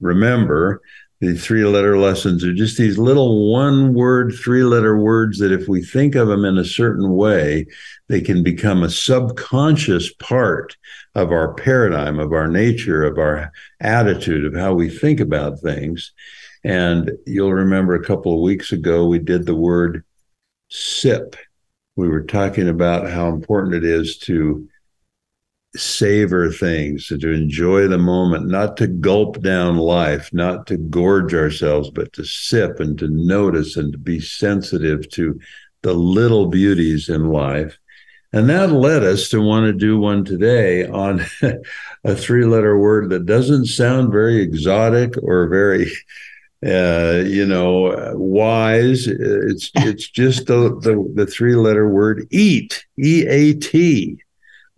remember, 0.00 0.80
the 1.20 1.34
three-letter 1.34 1.98
lessons 1.98 2.44
are 2.44 2.54
just 2.54 2.78
these 2.78 2.96
little 2.96 3.50
one-word, 3.52 4.34
three-letter 4.40 4.96
words 4.96 5.38
that, 5.38 5.50
if 5.50 5.66
we 5.66 5.82
think 5.82 6.14
of 6.14 6.28
them 6.28 6.44
in 6.44 6.58
a 6.58 6.64
certain 6.64 7.14
way, 7.14 7.66
they 8.08 8.20
can 8.20 8.42
become 8.42 8.82
a 8.82 8.90
subconscious 8.90 10.12
part 10.14 10.76
of 11.16 11.32
our 11.32 11.54
paradigm, 11.54 12.20
of 12.20 12.32
our 12.32 12.46
nature, 12.46 13.02
of 13.02 13.18
our 13.18 13.50
attitude, 13.80 14.44
of 14.44 14.54
how 14.54 14.74
we 14.74 14.88
think 14.88 15.18
about 15.18 15.58
things. 15.60 16.12
And 16.62 17.10
you'll 17.26 17.52
remember 17.52 17.94
a 17.94 18.04
couple 18.04 18.34
of 18.34 18.40
weeks 18.40 18.70
ago, 18.70 19.06
we 19.06 19.18
did 19.18 19.44
the 19.44 19.56
word 19.56 20.04
sip. 20.70 21.34
We 21.96 22.08
were 22.08 22.22
talking 22.22 22.68
about 22.68 23.10
how 23.10 23.28
important 23.28 23.74
it 23.74 23.84
is 23.84 24.18
to 24.18 24.68
savor 25.76 26.50
things, 26.50 27.06
to 27.06 27.32
enjoy 27.32 27.86
the 27.88 27.98
moment, 27.98 28.48
not 28.48 28.76
to 28.78 28.86
gulp 28.86 29.40
down 29.42 29.76
life, 29.76 30.30
not 30.32 30.66
to 30.66 30.76
gorge 30.76 31.34
ourselves, 31.34 31.90
but 31.90 32.12
to 32.14 32.24
sip 32.24 32.80
and 32.80 32.98
to 32.98 33.08
notice 33.08 33.76
and 33.76 33.92
to 33.92 33.98
be 33.98 34.20
sensitive 34.20 35.08
to 35.10 35.38
the 35.82 35.92
little 35.94 36.46
beauties 36.46 37.08
in 37.08 37.28
life. 37.28 37.78
And 38.32 38.48
that 38.50 38.72
led 38.72 39.04
us 39.04 39.28
to 39.30 39.40
want 39.40 39.66
to 39.66 39.72
do 39.72 39.98
one 39.98 40.24
today 40.24 40.86
on 40.86 41.24
a 42.04 42.14
three 42.14 42.44
letter 42.44 42.78
word 42.78 43.10
that 43.10 43.26
doesn't 43.26 43.66
sound 43.66 44.12
very 44.12 44.42
exotic 44.42 45.14
or 45.22 45.48
very 45.48 45.90
uh, 46.66 47.22
you 47.24 47.46
know, 47.46 48.14
wise. 48.16 49.06
It's 49.06 49.70
it's 49.76 50.08
just 50.10 50.46
the 50.46 50.76
the, 50.80 51.10
the 51.14 51.26
three 51.26 51.54
letter 51.54 51.88
word 51.88 52.26
eat, 52.30 52.84
E 52.98 53.24
A 53.28 53.54
T. 53.54 54.18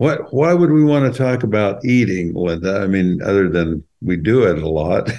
What? 0.01 0.33
Why 0.33 0.55
would 0.55 0.71
we 0.71 0.83
want 0.83 1.13
to 1.13 1.19
talk 1.19 1.43
about 1.43 1.85
eating, 1.85 2.33
Linda? 2.33 2.81
I 2.81 2.87
mean, 2.87 3.21
other 3.21 3.51
than 3.51 3.85
we 4.01 4.17
do 4.17 4.45
it 4.45 4.63
a 4.63 4.67
lot. 4.67 5.11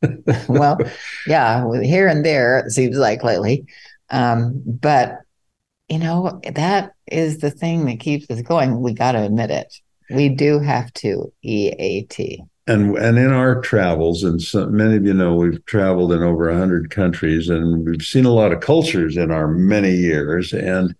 well, 0.48 0.78
yeah, 1.26 1.70
here 1.82 2.08
and 2.08 2.24
there 2.24 2.60
it 2.60 2.70
seems 2.70 2.96
like 2.96 3.22
lately, 3.22 3.66
um, 4.08 4.62
but 4.64 5.18
you 5.90 5.98
know 5.98 6.40
that 6.54 6.94
is 7.06 7.40
the 7.40 7.50
thing 7.50 7.84
that 7.84 8.00
keeps 8.00 8.30
us 8.30 8.40
going. 8.40 8.80
We 8.80 8.94
got 8.94 9.12
to 9.12 9.22
admit 9.22 9.50
it. 9.50 9.74
We 10.08 10.30
do 10.30 10.58
have 10.58 10.90
to 10.94 11.30
EAT 11.42 12.40
and 12.66 12.96
and 12.96 13.18
in 13.18 13.32
our 13.32 13.60
travels, 13.60 14.22
and 14.24 14.40
so, 14.40 14.68
many 14.68 14.96
of 14.96 15.04
you 15.04 15.12
know 15.12 15.34
we've 15.34 15.62
traveled 15.66 16.12
in 16.12 16.22
over 16.22 16.50
hundred 16.56 16.88
countries, 16.88 17.50
and 17.50 17.84
we've 17.84 18.00
seen 18.00 18.24
a 18.24 18.32
lot 18.32 18.52
of 18.52 18.60
cultures 18.60 19.18
in 19.18 19.30
our 19.30 19.48
many 19.48 19.92
years. 19.92 20.54
And 20.54 20.94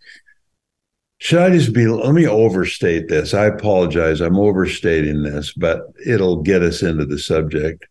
should 1.20 1.38
I 1.38 1.50
just 1.50 1.74
be? 1.74 1.86
Let 1.86 2.14
me 2.14 2.26
overstate 2.26 3.08
this. 3.08 3.34
I 3.34 3.44
apologize. 3.44 4.22
I'm 4.22 4.38
overstating 4.38 5.22
this, 5.22 5.52
but 5.52 5.82
it'll 6.04 6.42
get 6.42 6.62
us 6.62 6.82
into 6.82 7.04
the 7.04 7.18
subject. 7.18 7.86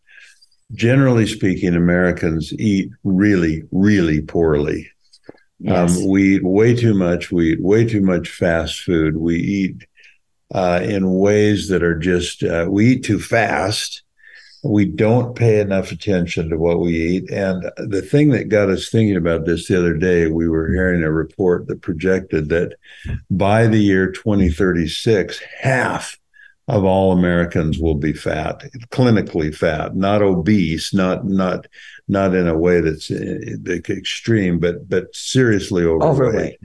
Generally 0.74 1.28
speaking, 1.28 1.76
Americans 1.76 2.52
eat 2.54 2.90
really, 3.04 3.64
really 3.72 4.22
poorly. 4.22 4.90
Yes. 5.60 5.96
Um, 5.96 6.08
we 6.08 6.38
eat 6.38 6.44
way 6.44 6.76
too 6.76 6.96
much. 6.96 7.32
We 7.32 7.54
eat 7.54 7.62
way 7.62 7.86
too 7.86 8.02
much 8.02 8.30
fast 8.30 8.80
food. 8.82 9.16
We 9.16 9.36
eat 9.36 9.88
uh, 10.52 10.80
in 10.84 11.14
ways 11.14 11.68
that 11.70 11.84
are 11.84 11.98
just 11.98 12.44
uh, 12.44 12.66
we 12.68 12.94
eat 12.94 13.04
too 13.04 13.20
fast. 13.20 14.02
We 14.64 14.86
don't 14.86 15.36
pay 15.36 15.60
enough 15.62 15.92
attention 15.92 16.50
to 16.50 16.58
what 16.58 16.80
we 16.80 16.94
eat. 16.94 17.32
And 17.32 17.72
the 17.78 18.02
thing 18.02 18.30
that 18.32 18.50
got 18.50 18.70
us 18.70 18.90
thinking 18.90 19.16
about 19.16 19.46
this 19.46 19.68
the 19.68 19.78
other 19.78 19.94
day, 19.94 20.28
we 20.28 20.50
were 20.50 20.72
hearing 20.72 21.04
a 21.04 21.12
report 21.12 21.68
that 21.68 21.82
projected 21.82 22.50
that 22.50 22.76
by 23.32 23.68
the 23.68 23.78
year 23.78 24.12
2036, 24.12 25.40
half 25.60 26.18
of 26.68 26.86
all 26.86 27.12
Americans 27.12 27.80
will 27.80 27.96
be 27.96 28.14
fat, 28.14 28.64
clinically 28.92 29.54
fat, 29.54 29.96
not 29.96 30.22
obese, 30.22 30.94
not 30.94 31.26
not 31.26 31.66
not 32.08 32.36
in 32.36 32.48
a 32.48 32.58
way 32.58 32.80
that's 32.80 33.10
uh, 33.10 33.40
extreme, 33.90 34.60
but 34.60 34.88
but 34.88 35.14
seriously 35.16 35.84
overweight. 35.84 36.12
overweight. 36.12 36.60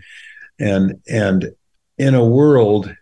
And 0.59 1.01
and 1.09 1.53
in 1.97 2.15
a 2.15 2.25
world 2.25 2.95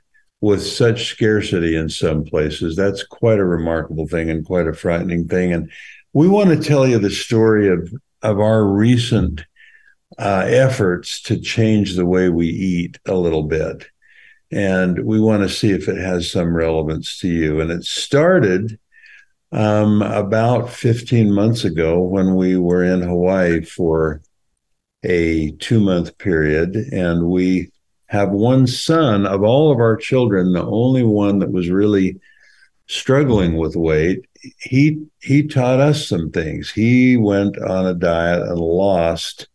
with 0.42 0.60
such 0.60 1.06
scarcity 1.06 1.76
in 1.76 1.88
some 1.88 2.24
places. 2.24 2.74
That's 2.74 3.04
quite 3.04 3.38
a 3.38 3.44
remarkable 3.44 4.08
thing 4.08 4.28
and 4.28 4.44
quite 4.44 4.66
a 4.66 4.74
frightening 4.74 5.28
thing. 5.28 5.52
And 5.52 5.70
we 6.12 6.28
want 6.28 6.50
to 6.50 6.68
tell 6.68 6.86
you 6.86 6.98
the 6.98 7.10
story 7.10 7.68
of, 7.68 7.94
of 8.22 8.40
our 8.40 8.66
recent 8.66 9.44
uh, 10.18 10.44
efforts 10.46 11.22
to 11.22 11.40
change 11.40 11.94
the 11.94 12.04
way 12.04 12.28
we 12.28 12.48
eat 12.48 12.98
a 13.06 13.14
little 13.14 13.44
bit. 13.44 13.86
And 14.50 15.04
we 15.04 15.20
want 15.20 15.44
to 15.44 15.48
see 15.48 15.70
if 15.70 15.88
it 15.88 15.96
has 15.96 16.30
some 16.30 16.54
relevance 16.54 17.18
to 17.20 17.28
you. 17.28 17.60
And 17.60 17.70
it 17.70 17.84
started 17.84 18.80
um, 19.52 20.02
about 20.02 20.70
15 20.70 21.32
months 21.32 21.62
ago 21.62 22.00
when 22.00 22.34
we 22.34 22.56
were 22.56 22.82
in 22.82 23.00
Hawaii 23.00 23.62
for 23.62 24.20
a 25.04 25.52
two 25.52 25.78
month 25.78 26.18
period. 26.18 26.74
And 26.74 27.28
we 27.28 27.71
have 28.12 28.28
one 28.28 28.66
son 28.66 29.24
of 29.24 29.42
all 29.42 29.72
of 29.72 29.78
our 29.78 29.96
children, 29.96 30.52
the 30.52 30.66
only 30.66 31.02
one 31.02 31.38
that 31.38 31.50
was 31.50 31.70
really 31.70 32.20
struggling 32.86 33.56
with 33.56 33.74
weight. 33.74 34.26
He 34.58 35.06
he 35.22 35.48
taught 35.48 35.80
us 35.80 36.08
some 36.08 36.30
things. 36.30 36.70
He 36.70 37.16
went 37.16 37.56
on 37.58 37.86
a 37.86 37.94
diet 37.94 38.42
and 38.42 38.58
lost 38.58 39.48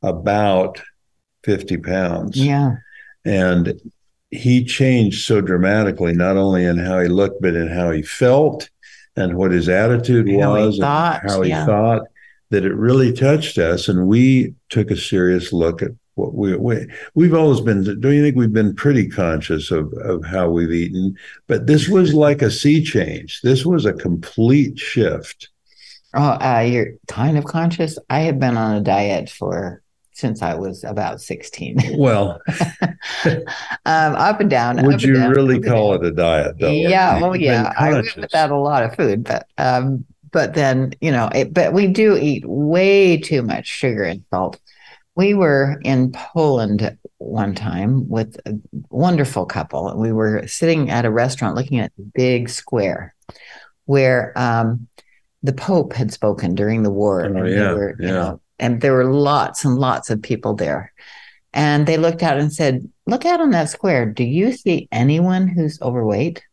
about 0.00 0.80
50 1.42 1.78
pounds. 1.78 2.36
Yeah. 2.36 2.76
And 3.24 3.80
he 4.30 4.64
changed 4.64 5.24
so 5.24 5.40
dramatically, 5.40 6.12
not 6.12 6.36
only 6.36 6.64
in 6.64 6.78
how 6.78 7.00
he 7.00 7.08
looked, 7.08 7.42
but 7.42 7.56
in 7.56 7.66
how 7.66 7.90
he 7.90 8.02
felt 8.02 8.70
and 9.16 9.36
what 9.36 9.50
his 9.50 9.68
attitude 9.68 10.30
how 10.40 10.54
was 10.54 10.76
he 10.76 10.80
thought, 10.80 11.22
and 11.22 11.30
how 11.32 11.42
he 11.42 11.50
yeah. 11.50 11.66
thought 11.66 12.02
that 12.50 12.64
it 12.64 12.74
really 12.74 13.12
touched 13.12 13.58
us. 13.58 13.88
And 13.88 14.06
we 14.06 14.54
took 14.68 14.92
a 14.92 14.96
serious 14.96 15.52
look 15.52 15.82
at 15.82 15.90
what 16.18 16.34
we, 16.34 16.56
we 16.56 16.86
we've 17.14 17.34
always 17.34 17.60
been 17.60 17.84
do 18.00 18.10
you 18.10 18.22
think 18.22 18.36
we've 18.36 18.52
been 18.52 18.74
pretty 18.74 19.08
conscious 19.08 19.70
of 19.70 19.92
of 19.94 20.24
how 20.24 20.50
we've 20.50 20.72
eaten? 20.72 21.16
But 21.46 21.66
this 21.66 21.88
was 21.88 22.12
like 22.12 22.42
a 22.42 22.50
sea 22.50 22.82
change. 22.82 23.40
This 23.42 23.64
was 23.64 23.86
a 23.86 23.92
complete 23.92 24.78
shift. 24.78 25.48
Oh 26.14 26.20
uh, 26.22 26.66
you're 26.68 26.94
kind 27.06 27.38
of 27.38 27.44
conscious. 27.44 27.98
I 28.10 28.20
have 28.20 28.38
been 28.38 28.56
on 28.56 28.76
a 28.76 28.80
diet 28.80 29.30
for 29.30 29.82
since 30.18 30.42
i 30.42 30.52
was 30.52 30.82
about 30.82 31.20
16 31.20 31.96
well. 31.96 32.40
Um, 33.24 34.14
up 34.16 34.40
and 34.40 34.50
down 34.50 34.84
would 34.84 35.02
you 35.02 35.14
down, 35.14 35.30
really 35.30 35.60
call 35.60 35.92
down. 35.92 36.04
it 36.04 36.08
a 36.08 36.12
diet 36.12 36.58
though? 36.58 36.70
Yeah 36.70 37.20
well 37.20 37.34
yeah. 37.36 37.72
i 37.78 37.92
went 37.92 38.16
without 38.16 38.50
a 38.50 38.56
lot 38.56 38.82
of 38.82 38.94
food 38.96 39.24
but 39.24 39.46
um 39.56 40.04
but 40.30 40.54
then 40.54 40.92
you 41.00 41.10
know 41.10 41.30
it, 41.34 41.54
but 41.54 41.72
we 41.72 41.86
do 41.86 42.16
eat 42.16 42.44
way 42.46 43.16
too 43.16 43.42
much 43.42 43.66
sugar 43.66 44.02
and 44.02 44.24
salt 44.30 44.60
we 45.18 45.34
were 45.34 45.80
in 45.82 46.12
Poland 46.12 46.96
one 47.18 47.52
time 47.52 48.08
with 48.08 48.36
a 48.46 48.54
wonderful 48.88 49.46
couple. 49.46 49.92
We 49.96 50.12
were 50.12 50.46
sitting 50.46 50.90
at 50.90 51.04
a 51.04 51.10
restaurant 51.10 51.56
looking 51.56 51.80
at 51.80 51.90
a 51.98 52.02
big 52.14 52.48
square 52.48 53.16
where 53.86 54.32
um, 54.36 54.86
the 55.42 55.52
Pope 55.52 55.92
had 55.92 56.12
spoken 56.12 56.54
during 56.54 56.84
the 56.84 56.92
war. 56.92 57.22
Oh, 57.22 57.24
and 57.24 57.48
yeah, 57.48 57.72
were, 57.72 57.96
yeah. 57.98 58.06
You 58.06 58.12
know, 58.12 58.40
and 58.60 58.80
there 58.80 58.92
were 58.92 59.12
lots 59.12 59.64
and 59.64 59.74
lots 59.74 60.08
of 60.08 60.22
people 60.22 60.54
there. 60.54 60.92
And 61.52 61.84
they 61.84 61.96
looked 61.96 62.22
out 62.22 62.38
and 62.38 62.52
said, 62.52 62.88
Look 63.08 63.24
out 63.24 63.40
on 63.40 63.50
that 63.50 63.70
square. 63.70 64.06
Do 64.06 64.22
you 64.22 64.52
see 64.52 64.86
anyone 64.92 65.48
who's 65.48 65.82
overweight? 65.82 66.44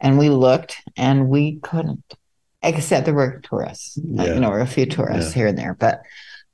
And 0.00 0.18
we 0.18 0.28
looked 0.28 0.82
and 0.96 1.28
we 1.28 1.60
couldn't, 1.60 2.02
except 2.64 3.04
there 3.04 3.14
were 3.14 3.40
tourists, 3.44 3.96
yeah. 4.02 4.34
you 4.34 4.40
know, 4.40 4.50
or 4.50 4.58
a 4.58 4.66
few 4.66 4.86
tourists 4.86 5.36
yeah. 5.36 5.40
here 5.40 5.46
and 5.46 5.58
there. 5.58 5.74
But 5.74 6.02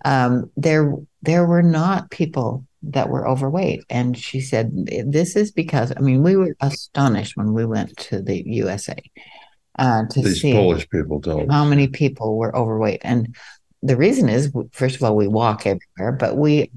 um, 0.04 0.50
there 0.56 0.92
there 1.22 1.46
were 1.46 1.62
not 1.62 2.10
people 2.10 2.66
that 2.82 3.08
were 3.08 3.26
overweight. 3.26 3.84
And 3.88 4.18
she 4.18 4.40
said, 4.40 4.72
This 5.06 5.36
is 5.36 5.52
because, 5.52 5.92
I 5.96 6.00
mean, 6.00 6.22
we 6.22 6.36
were 6.36 6.56
astonished 6.60 7.36
when 7.36 7.52
we 7.52 7.64
went 7.64 7.96
to 7.96 8.20
the 8.20 8.42
USA 8.46 8.96
uh, 9.78 10.04
to 10.10 10.20
These 10.20 10.40
see 10.40 10.52
Polish 10.52 10.88
people 10.88 11.20
told 11.20 11.50
how 11.50 11.64
many 11.64 11.88
people 11.88 12.36
were 12.36 12.54
overweight. 12.54 13.00
And 13.04 13.34
the 13.82 13.96
reason 13.96 14.28
is, 14.28 14.52
first 14.72 14.96
of 14.96 15.02
all, 15.02 15.16
we 15.16 15.28
walk 15.28 15.66
everywhere, 15.66 16.12
but 16.12 16.36
we 16.36 16.70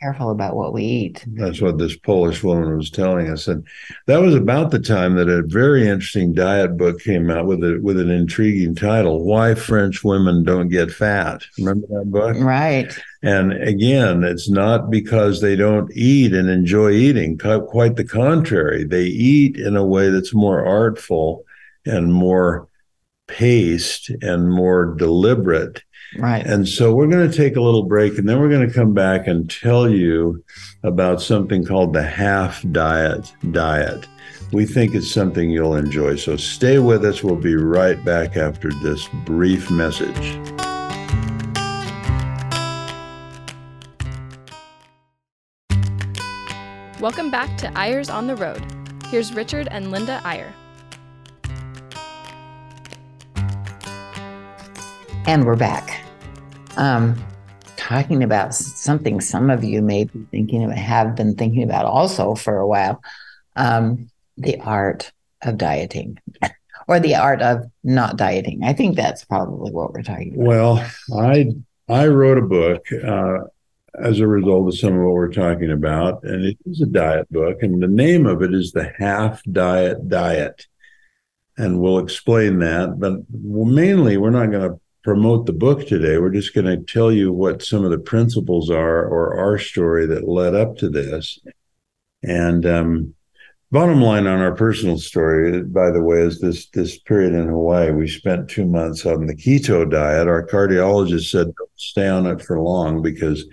careful 0.00 0.30
about 0.30 0.56
what 0.56 0.72
we 0.72 0.82
eat. 0.82 1.24
That's 1.26 1.60
what 1.60 1.78
this 1.78 1.96
Polish 1.96 2.42
woman 2.42 2.76
was 2.76 2.90
telling 2.90 3.28
us, 3.28 3.48
and 3.48 3.66
that 4.06 4.20
was 4.20 4.34
about 4.34 4.70
the 4.70 4.78
time 4.78 5.16
that 5.16 5.28
a 5.28 5.42
very 5.42 5.88
interesting 5.88 6.32
diet 6.32 6.76
book 6.76 7.00
came 7.00 7.30
out 7.30 7.46
with 7.46 7.62
a 7.64 7.78
with 7.82 7.98
an 7.98 8.10
intriguing 8.10 8.74
title: 8.74 9.24
"Why 9.24 9.54
French 9.54 10.04
Women 10.04 10.44
Don't 10.44 10.68
Get 10.68 10.90
Fat." 10.90 11.42
Remember 11.58 11.86
that 11.88 12.10
book? 12.10 12.36
Right. 12.38 12.96
And 13.22 13.52
again, 13.54 14.22
it's 14.22 14.48
not 14.48 14.90
because 14.90 15.40
they 15.40 15.56
don't 15.56 15.90
eat 15.94 16.32
and 16.32 16.48
enjoy 16.48 16.90
eating. 16.92 17.38
Quite 17.38 17.96
the 17.96 18.04
contrary, 18.04 18.84
they 18.84 19.04
eat 19.04 19.56
in 19.56 19.76
a 19.76 19.84
way 19.84 20.10
that's 20.10 20.34
more 20.34 20.64
artful 20.64 21.44
and 21.84 22.12
more 22.12 22.68
paced 23.26 24.10
and 24.22 24.50
more 24.50 24.94
deliberate 24.94 25.82
Right. 26.18 26.46
And 26.46 26.68
so 26.68 26.94
we're 26.94 27.08
going 27.08 27.30
to 27.30 27.36
take 27.36 27.56
a 27.56 27.60
little 27.60 27.84
break 27.84 28.18
and 28.18 28.28
then 28.28 28.38
we're 28.38 28.48
going 28.48 28.66
to 28.66 28.72
come 28.72 28.94
back 28.94 29.26
and 29.26 29.50
tell 29.50 29.90
you 29.90 30.44
about 30.82 31.20
something 31.20 31.64
called 31.64 31.92
the 31.92 32.02
half 32.02 32.64
diet 32.72 33.32
diet. 33.50 34.06
We 34.52 34.64
think 34.64 34.94
it's 34.94 35.10
something 35.10 35.50
you'll 35.50 35.74
enjoy. 35.74 36.16
So 36.16 36.36
stay 36.36 36.78
with 36.78 37.04
us. 37.04 37.22
We'll 37.22 37.36
be 37.36 37.56
right 37.56 38.02
back 38.04 38.36
after 38.36 38.70
this 38.82 39.08
brief 39.24 39.70
message. 39.70 40.38
Welcome 47.00 47.30
back 47.30 47.58
to 47.58 47.78
Eyres 47.78 48.08
on 48.08 48.26
the 48.26 48.36
Road. 48.36 48.64
Here's 49.08 49.34
Richard 49.34 49.68
and 49.70 49.90
Linda 49.90 50.20
Eyre. 50.24 50.54
And 55.26 55.44
we're 55.44 55.56
back. 55.56 56.04
Um, 56.76 57.16
talking 57.76 58.22
about 58.22 58.54
something 58.54 59.20
some 59.20 59.50
of 59.50 59.64
you 59.64 59.82
may 59.82 60.04
be 60.04 60.24
thinking 60.30 60.62
of, 60.62 60.70
have 60.70 61.16
been 61.16 61.34
thinking 61.34 61.64
about 61.64 61.84
also 61.84 62.36
for 62.36 62.58
a 62.58 62.66
while 62.66 63.02
um, 63.56 64.08
the 64.36 64.60
art 64.60 65.10
of 65.42 65.58
dieting 65.58 66.20
or 66.88 67.00
the 67.00 67.16
art 67.16 67.42
of 67.42 67.64
not 67.82 68.16
dieting. 68.16 68.62
I 68.62 68.72
think 68.72 68.94
that's 68.94 69.24
probably 69.24 69.72
what 69.72 69.92
we're 69.92 70.02
talking 70.02 70.34
about. 70.34 70.46
Well, 70.46 70.90
I 71.18 71.56
I 71.88 72.06
wrote 72.06 72.38
a 72.38 72.42
book 72.42 72.86
uh, 72.92 73.38
as 74.00 74.20
a 74.20 74.28
result 74.28 74.68
of 74.68 74.78
some 74.78 74.92
of 74.92 75.00
what 75.00 75.14
we're 75.14 75.32
talking 75.32 75.72
about, 75.72 76.22
and 76.22 76.44
it 76.44 76.56
is 76.66 76.82
a 76.82 76.86
diet 76.86 77.28
book, 77.32 77.64
and 77.64 77.82
the 77.82 77.88
name 77.88 78.26
of 78.26 78.42
it 78.42 78.54
is 78.54 78.70
the 78.70 78.92
Half 78.96 79.42
Diet 79.50 80.08
Diet, 80.08 80.68
and 81.58 81.80
we'll 81.80 81.98
explain 81.98 82.60
that. 82.60 83.00
But 83.00 83.22
mainly, 83.28 84.18
we're 84.18 84.30
not 84.30 84.52
going 84.52 84.70
to 84.70 84.80
promote 85.06 85.46
the 85.46 85.52
book 85.52 85.86
today. 85.86 86.18
We're 86.18 86.30
just 86.30 86.52
going 86.52 86.66
to 86.66 86.78
tell 86.78 87.12
you 87.12 87.32
what 87.32 87.62
some 87.62 87.84
of 87.84 87.92
the 87.92 87.98
principles 87.98 88.70
are 88.70 89.04
or 89.06 89.38
our 89.38 89.56
story 89.56 90.04
that 90.06 90.26
led 90.26 90.56
up 90.56 90.76
to 90.78 90.88
this, 90.88 91.38
and 92.24 92.66
um, 92.66 93.14
Bottom 93.72 94.00
line 94.00 94.28
on 94.28 94.38
our 94.38 94.54
personal 94.54 94.96
story, 94.96 95.60
by 95.62 95.90
the 95.90 96.00
way, 96.00 96.18
is 96.18 96.40
this 96.40 96.68
this 96.68 96.98
period 97.00 97.34
in 97.34 97.48
Hawaii. 97.48 97.90
We 97.90 98.06
spent 98.06 98.48
two 98.48 98.64
months 98.64 99.04
on 99.04 99.26
the 99.26 99.34
keto 99.34 99.90
diet. 99.90 100.28
Our 100.28 100.46
cardiologist 100.46 101.30
said 101.30 101.52
don't 101.52 101.70
stay 101.74 102.08
on 102.08 102.26
it 102.26 102.40
for 102.40 102.60
long 102.60 103.02
because 103.02 103.44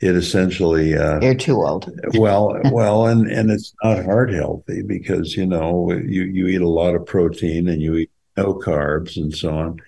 it 0.00 0.14
essentially 0.14 0.96
uh, 0.96 1.18
you're 1.20 1.34
too 1.34 1.64
old. 1.66 1.90
well, 2.14 2.60
well, 2.70 3.06
and 3.08 3.26
and 3.26 3.50
it's 3.50 3.74
not 3.82 4.04
heart 4.04 4.32
healthy 4.32 4.82
because 4.82 5.36
you 5.36 5.46
know 5.46 5.90
you 5.90 6.22
you 6.22 6.46
eat 6.46 6.62
a 6.62 6.68
lot 6.68 6.94
of 6.94 7.04
protein 7.04 7.66
and 7.66 7.82
you 7.82 7.96
eat 7.96 8.10
no 8.36 8.54
carbs 8.54 9.16
and 9.16 9.34
so 9.34 9.50
on 9.52 9.80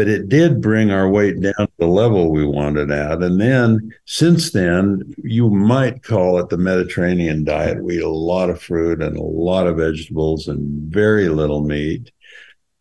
but 0.00 0.08
it 0.08 0.30
did 0.30 0.62
bring 0.62 0.90
our 0.90 1.10
weight 1.10 1.38
down 1.42 1.52
to 1.58 1.68
the 1.76 1.86
level 1.86 2.30
we 2.30 2.46
wanted 2.46 2.90
at. 2.90 3.22
And 3.22 3.38
then 3.38 3.92
since 4.06 4.50
then, 4.50 5.14
you 5.22 5.50
might 5.50 6.02
call 6.02 6.38
it 6.38 6.48
the 6.48 6.56
Mediterranean 6.56 7.44
diet. 7.44 7.84
We 7.84 7.98
eat 7.98 8.02
a 8.02 8.08
lot 8.08 8.48
of 8.48 8.62
fruit 8.62 9.02
and 9.02 9.14
a 9.14 9.22
lot 9.22 9.66
of 9.66 9.76
vegetables 9.76 10.48
and 10.48 10.90
very 10.90 11.28
little 11.28 11.62
meat, 11.62 12.10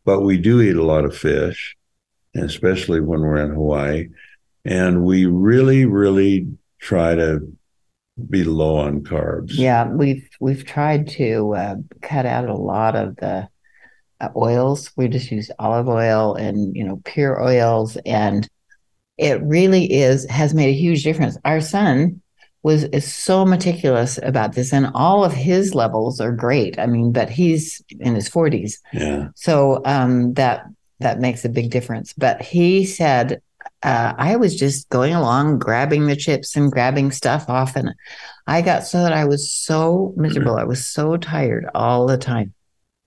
but 0.05 0.21
we 0.21 0.37
do 0.37 0.61
eat 0.61 0.77
a 0.77 0.85
lot 0.85 1.03
of 1.03 1.13
fish, 1.13 1.75
especially 2.35 3.01
when 3.01 3.19
we're 3.19 3.43
in 3.43 3.53
Hawaii. 3.53 4.07
And 4.63 5.03
we 5.03 5.25
really, 5.25 5.85
really 5.85 6.47
try 6.79 7.15
to 7.15 7.41
be 8.29 8.45
low 8.45 8.77
on 8.77 9.01
carbs. 9.01 9.55
Yeah, 9.55 9.89
we've 9.89 10.25
we've 10.39 10.63
tried 10.63 11.09
to 11.09 11.53
uh, 11.53 11.75
cut 12.01 12.25
out 12.25 12.47
a 12.47 12.55
lot 12.55 12.95
of 12.95 13.17
the 13.17 13.49
oils. 14.35 14.91
We 14.95 15.07
just 15.07 15.31
use 15.31 15.51
olive 15.59 15.87
oil 15.87 16.35
and 16.35 16.75
you 16.75 16.83
know 16.83 17.01
pure 17.05 17.41
oils, 17.41 17.97
and 18.05 18.47
it 19.17 19.41
really 19.41 19.91
is 19.91 20.25
has 20.29 20.53
made 20.53 20.69
a 20.69 20.79
huge 20.79 21.03
difference. 21.03 21.37
Our 21.45 21.61
son 21.61 22.21
was 22.63 22.83
is 22.85 23.11
so 23.11 23.45
meticulous 23.45 24.19
about 24.21 24.53
this, 24.53 24.73
and 24.73 24.91
all 24.93 25.23
of 25.23 25.33
his 25.33 25.73
levels 25.73 26.19
are 26.19 26.31
great. 26.31 26.77
I 26.79 26.85
mean, 26.85 27.11
but 27.11 27.29
he's 27.29 27.81
in 27.99 28.15
his 28.15 28.27
forties, 28.27 28.81
yeah. 28.93 29.29
So 29.35 29.81
um, 29.85 30.33
that 30.33 30.65
that 30.99 31.19
makes 31.19 31.45
a 31.45 31.49
big 31.49 31.71
difference. 31.71 32.13
But 32.13 32.41
he 32.41 32.85
said 32.85 33.41
uh, 33.83 34.13
I 34.17 34.35
was 34.35 34.57
just 34.57 34.89
going 34.89 35.13
along, 35.13 35.59
grabbing 35.59 36.07
the 36.07 36.15
chips 36.15 36.55
and 36.55 36.71
grabbing 36.71 37.11
stuff 37.11 37.49
off. 37.49 37.75
And 37.75 37.93
I 38.47 38.61
got 38.61 38.85
so 38.85 39.01
that 39.03 39.13
I 39.13 39.25
was 39.25 39.51
so 39.51 40.13
miserable. 40.17 40.57
I 40.57 40.65
was 40.65 40.85
so 40.85 41.15
tired 41.15 41.65
all 41.73 42.05
the 42.05 42.17
time 42.17 42.53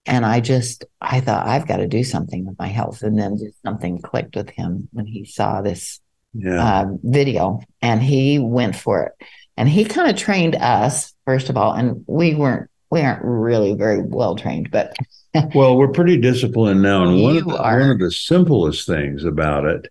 and 0.07 0.27
I 0.27 0.41
just 0.41 0.85
I 1.01 1.21
thought 1.21 1.47
I've 1.47 1.67
got 1.67 1.77
to 1.77 1.87
do 1.87 2.05
something 2.05 2.47
with 2.47 2.59
my 2.59 2.69
health, 2.69 3.03
and 3.03 3.19
then 3.19 3.39
just 3.39 3.61
something 3.63 4.01
clicked 4.01 4.37
with 4.37 4.51
him 4.51 4.89
when 4.93 5.07
he 5.07 5.25
saw 5.25 5.63
this 5.63 6.01
yeah. 6.35 6.83
uh, 6.83 6.87
video, 7.03 7.61
and 7.81 8.03
he 8.03 8.39
went 8.39 8.77
for 8.77 9.05
it, 9.05 9.27
and 9.57 9.69
he 9.69 9.85
kind 9.85 10.11
of 10.11 10.17
trained 10.17 10.57
us 10.57 11.15
first 11.25 11.51
of 11.51 11.57
all, 11.57 11.73
and 11.73 12.05
we 12.07 12.35
weren't 12.35 12.71
we 12.91 13.01
aren't 13.01 13.25
really 13.25 13.75
very 13.75 14.03
well 14.03 14.37
trained, 14.37 14.71
but 14.71 14.95
well, 15.55 15.77
we're 15.77 15.89
pretty 15.89 16.19
disciplined 16.19 16.83
now, 16.83 17.05
and 17.05 17.23
one 17.23 17.37
of, 17.37 17.45
the, 17.45 17.57
one 17.57 17.91
of 17.91 17.99
the 17.99 18.11
simplest 18.11 18.87
things 18.87 19.25
about 19.25 19.65
it. 19.65 19.89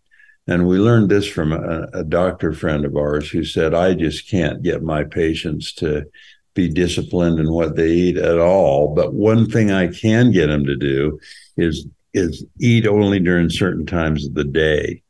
And 0.47 0.67
we 0.67 0.79
learned 0.79 1.09
this 1.09 1.27
from 1.27 1.51
a, 1.51 1.87
a 1.93 2.03
doctor 2.03 2.51
friend 2.51 2.83
of 2.83 2.95
ours 2.95 3.29
who 3.29 3.43
said, 3.43 3.73
I 3.73 3.93
just 3.93 4.29
can't 4.29 4.63
get 4.63 4.83
my 4.83 5.03
patients 5.03 5.71
to 5.75 6.05
be 6.53 6.67
disciplined 6.67 7.39
in 7.39 7.51
what 7.51 7.75
they 7.75 7.89
eat 7.89 8.17
at 8.17 8.39
all. 8.39 8.93
But 8.93 9.13
one 9.13 9.49
thing 9.49 9.71
I 9.71 9.87
can 9.87 10.31
get 10.31 10.47
them 10.47 10.65
to 10.65 10.75
do 10.75 11.19
is 11.57 11.87
is 12.13 12.45
eat 12.59 12.85
only 12.87 13.19
during 13.19 13.49
certain 13.49 13.85
times 13.85 14.25
of 14.25 14.33
the 14.33 14.43
day. 14.43 15.01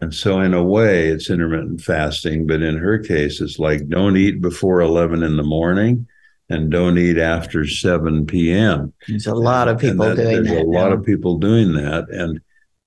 And 0.00 0.12
so 0.12 0.40
in 0.40 0.54
a 0.54 0.62
way 0.62 1.08
it's 1.08 1.30
intermittent 1.30 1.80
fasting, 1.80 2.46
but 2.46 2.62
in 2.62 2.76
her 2.76 2.98
case 2.98 3.40
it's 3.40 3.58
like 3.58 3.88
don't 3.88 4.16
eat 4.16 4.40
before 4.40 4.80
11 4.80 5.22
in 5.22 5.36
the 5.36 5.42
morning 5.42 6.06
and 6.50 6.70
don't 6.70 6.98
eat 6.98 7.18
after 7.18 7.66
7 7.66 8.26
p.m. 8.26 8.92
There's 9.06 9.26
a 9.26 9.34
lot 9.34 9.68
of 9.68 9.78
people 9.78 10.06
that, 10.06 10.16
doing 10.16 10.28
there's 10.44 10.48
that. 10.48 10.62
a 10.62 10.64
now. 10.64 10.80
lot 10.80 10.92
of 10.92 11.04
people 11.04 11.38
doing 11.38 11.72
that 11.74 12.08
and 12.10 12.40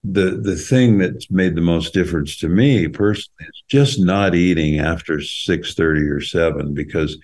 the 0.03 0.31
the 0.41 0.55
thing 0.55 0.97
that's 0.97 1.29
made 1.29 1.55
the 1.55 1.61
most 1.61 1.93
difference 1.93 2.37
to 2.37 2.49
me 2.49 2.87
personally 2.87 3.45
is 3.47 3.63
just 3.69 3.99
not 3.99 4.33
eating 4.33 4.79
after 4.79 5.17
6:30 5.17 6.09
or 6.09 6.21
7 6.21 6.73
because 6.73 7.17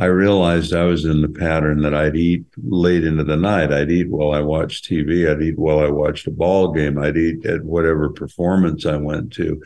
I 0.00 0.06
realized 0.06 0.72
I 0.72 0.84
was 0.84 1.04
in 1.04 1.20
the 1.20 1.28
pattern 1.28 1.82
that 1.82 1.94
I'd 1.94 2.16
eat 2.16 2.46
late 2.56 3.04
into 3.04 3.22
the 3.22 3.36
night. 3.36 3.70
I'd 3.70 3.90
eat 3.90 4.08
while 4.08 4.32
I 4.32 4.40
watched 4.40 4.88
TV. 4.88 5.30
I'd 5.30 5.42
eat 5.42 5.58
while 5.58 5.80
I 5.80 5.90
watched 5.90 6.26
a 6.26 6.30
ball 6.30 6.72
game. 6.72 6.98
I'd 6.98 7.18
eat 7.18 7.44
at 7.44 7.64
whatever 7.64 8.08
performance 8.08 8.86
I 8.86 8.96
went 8.96 9.30
to. 9.34 9.62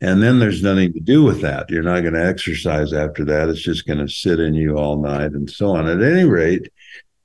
And 0.00 0.20
then 0.20 0.40
there's 0.40 0.64
nothing 0.64 0.92
to 0.94 1.00
do 1.00 1.22
with 1.22 1.42
that. 1.42 1.70
You're 1.70 1.84
not 1.84 2.00
going 2.00 2.14
to 2.14 2.26
exercise 2.26 2.92
after 2.92 3.24
that. 3.26 3.48
It's 3.48 3.62
just 3.62 3.86
going 3.86 4.00
to 4.00 4.08
sit 4.08 4.40
in 4.40 4.54
you 4.54 4.76
all 4.76 5.00
night 5.00 5.30
and 5.30 5.48
so 5.48 5.68
on. 5.68 5.88
At 5.88 6.02
any 6.02 6.24
rate, 6.24 6.72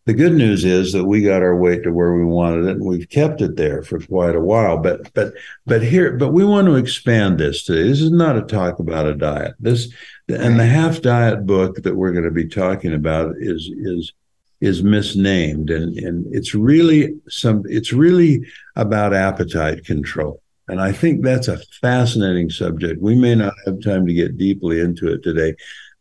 the 0.06 0.14
good 0.14 0.34
news 0.34 0.66
is 0.66 0.92
that 0.94 1.06
we 1.06 1.24
got 1.24 1.42
our 1.42 1.56
weight 1.56 1.84
to 1.84 1.92
where 1.92 2.14
we 2.14 2.26
wanted 2.26 2.66
it 2.66 2.76
and 2.76 2.86
we've 2.86 3.10
kept 3.10 3.42
it 3.42 3.56
there 3.56 3.82
for 3.82 4.00
quite 4.00 4.36
a 4.36 4.42
while 4.42 4.78
but 4.78 5.14
but 5.14 5.34
but 5.66 5.82
here 5.82 6.18
but 6.18 6.34
we 6.34 6.44
want 6.44 6.68
to 6.68 6.76
expand 6.76 7.38
this 7.38 7.64
today 7.64 7.88
this 7.88 8.02
is 8.02 8.12
not 8.12 8.38
a 8.38 8.42
talk 8.42 8.80
about 8.80 9.06
a 9.06 9.16
diet 9.16 9.54
this 9.60 9.94
and 10.34 10.60
the 10.60 10.66
half 10.66 11.02
diet 11.02 11.46
book 11.46 11.84
that 11.84 11.96
we're 11.96 12.12
going 12.12 12.24
to 12.24 12.32
be 12.32 12.48
talking 12.48 12.94
about 12.94 13.36
is 13.38 13.70
is 13.76 14.14
is 14.62 14.84
misnamed 14.84 15.70
and 15.70 15.98
and 15.98 16.26
it's 16.34 16.56
really 16.56 17.14
some 17.28 17.64
it's 17.66 17.92
really 17.92 18.42
about 18.76 19.14
appetite 19.14 19.84
control 19.86 20.42
and 20.68 20.80
i 20.80 20.92
think 20.92 21.22
that's 21.22 21.48
a 21.48 21.60
fascinating 21.82 22.50
subject 22.50 23.02
we 23.02 23.16
may 23.16 23.36
not 23.36 23.54
have 23.66 23.82
time 23.82 24.06
to 24.06 24.14
get 24.14 24.38
deeply 24.38 24.80
into 24.80 25.12
it 25.12 25.22
today 25.24 25.54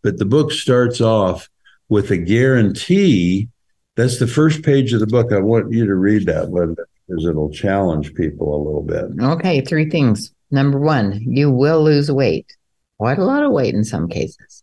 but 0.02 0.18
the 0.18 0.24
book 0.24 0.52
starts 0.52 1.00
off 1.00 1.48
with 1.88 2.10
a 2.10 2.16
guarantee 2.16 3.48
that's 3.96 4.18
the 4.18 4.26
first 4.26 4.62
page 4.62 4.92
of 4.92 5.00
the 5.00 5.06
book. 5.06 5.32
I 5.32 5.38
want 5.38 5.72
you 5.72 5.86
to 5.86 5.94
read 5.94 6.26
that, 6.26 6.50
Linda, 6.50 6.84
because 7.06 7.26
it'll 7.26 7.50
challenge 7.50 8.14
people 8.14 8.54
a 8.54 8.62
little 8.64 8.82
bit. 8.82 9.22
Okay, 9.22 9.60
three 9.60 9.90
things. 9.90 10.32
Number 10.50 10.78
one, 10.78 11.20
you 11.20 11.50
will 11.50 11.82
lose 11.82 12.10
weight, 12.10 12.56
quite 13.02 13.18
a 13.18 13.24
lot 13.24 13.42
of 13.42 13.50
weight 13.50 13.74
in 13.74 13.82
some 13.82 14.08
cases. 14.08 14.62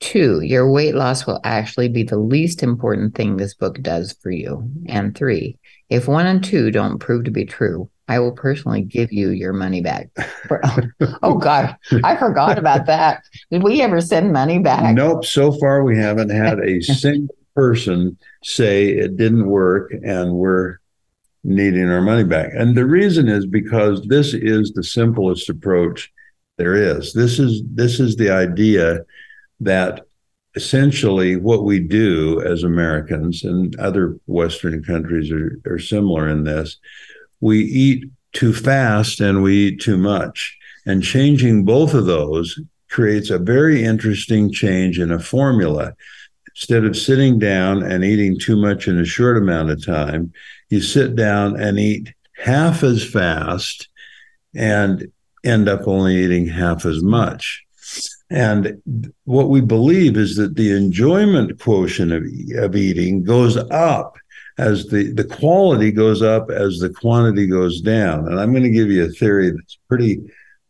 Two, 0.00 0.42
your 0.42 0.70
weight 0.70 0.94
loss 0.94 1.26
will 1.26 1.40
actually 1.44 1.88
be 1.88 2.02
the 2.02 2.18
least 2.18 2.62
important 2.62 3.14
thing 3.14 3.38
this 3.38 3.54
book 3.54 3.80
does 3.80 4.14
for 4.20 4.30
you. 4.30 4.70
And 4.84 5.16
three, 5.16 5.56
if 5.88 6.06
one 6.06 6.26
and 6.26 6.44
two 6.44 6.70
don't 6.70 6.98
prove 6.98 7.24
to 7.24 7.30
be 7.30 7.46
true, 7.46 7.88
I 8.06 8.18
will 8.18 8.32
personally 8.32 8.82
give 8.82 9.14
you 9.14 9.30
your 9.30 9.54
money 9.54 9.80
back. 9.80 10.10
Oh, 10.50 10.78
oh, 11.22 11.38
God, 11.38 11.74
I 12.04 12.18
forgot 12.18 12.58
about 12.58 12.84
that. 12.84 13.22
Did 13.50 13.62
we 13.62 13.80
ever 13.80 14.02
send 14.02 14.30
money 14.30 14.58
back? 14.58 14.94
Nope. 14.94 15.24
So 15.24 15.50
far, 15.52 15.82
we 15.82 15.96
haven't 15.96 16.28
had 16.28 16.58
a 16.58 16.82
single 16.82 17.34
person 17.54 18.18
say 18.44 18.90
it 18.90 19.16
didn't 19.16 19.46
work 19.46 19.90
and 20.04 20.34
we're 20.34 20.80
needing 21.44 21.88
our 21.88 22.02
money 22.02 22.24
back. 22.24 22.50
And 22.52 22.76
the 22.76 22.84
reason 22.84 23.26
is 23.28 23.46
because 23.46 24.02
this 24.02 24.34
is 24.34 24.72
the 24.72 24.84
simplest 24.84 25.48
approach 25.48 26.12
there 26.60 26.74
is. 26.74 27.14
This 27.14 27.38
is 27.38 27.62
this 27.74 27.98
is 28.00 28.16
the 28.16 28.30
idea 28.30 29.00
that 29.60 30.02
essentially 30.54 31.36
what 31.36 31.64
we 31.64 31.78
do 31.80 32.42
as 32.42 32.62
Americans 32.62 33.44
and 33.44 33.74
other 33.80 34.18
Western 34.26 34.84
countries 34.84 35.32
are, 35.32 35.58
are 35.64 35.78
similar 35.78 36.28
in 36.28 36.44
this. 36.44 36.76
We 37.40 37.60
eat 37.60 38.04
too 38.34 38.52
fast 38.52 39.20
and 39.20 39.42
we 39.42 39.68
eat 39.68 39.80
too 39.80 39.96
much. 39.96 40.58
And 40.84 41.02
changing 41.02 41.64
both 41.64 41.94
of 41.94 42.04
those 42.04 42.60
creates 42.90 43.30
a 43.30 43.38
very 43.38 43.82
interesting 43.82 44.52
change 44.52 44.98
in 44.98 45.10
a 45.10 45.18
formula 45.18 45.94
instead 46.54 46.84
of 46.84 46.94
sitting 46.94 47.38
down 47.38 47.82
and 47.82 48.04
eating 48.04 48.38
too 48.38 48.56
much 48.56 48.86
in 48.86 48.98
a 48.98 49.04
short 49.04 49.38
amount 49.38 49.70
of 49.70 49.82
time, 49.82 50.30
you 50.68 50.82
sit 50.82 51.16
down 51.16 51.58
and 51.58 51.78
eat 51.78 52.12
half 52.36 52.82
as 52.82 53.02
fast 53.02 53.88
and 54.54 55.10
end 55.44 55.68
up 55.68 55.86
only 55.86 56.16
eating 56.16 56.46
half 56.46 56.84
as 56.84 57.02
much. 57.02 57.64
And 58.30 59.12
what 59.24 59.48
we 59.48 59.60
believe 59.60 60.16
is 60.16 60.36
that 60.36 60.54
the 60.54 60.76
enjoyment 60.76 61.58
quotient 61.58 62.12
of, 62.12 62.22
of 62.62 62.76
eating 62.76 63.24
goes 63.24 63.56
up 63.56 64.16
as 64.58 64.86
the, 64.86 65.12
the 65.12 65.24
quality 65.24 65.90
goes 65.90 66.22
up 66.22 66.50
as 66.50 66.78
the 66.78 66.90
quantity 66.90 67.46
goes 67.46 67.80
down. 67.80 68.28
And 68.28 68.38
I'm 68.38 68.52
going 68.52 68.62
to 68.62 68.70
give 68.70 68.90
you 68.90 69.04
a 69.04 69.08
theory 69.08 69.50
that's 69.50 69.78
pretty 69.88 70.20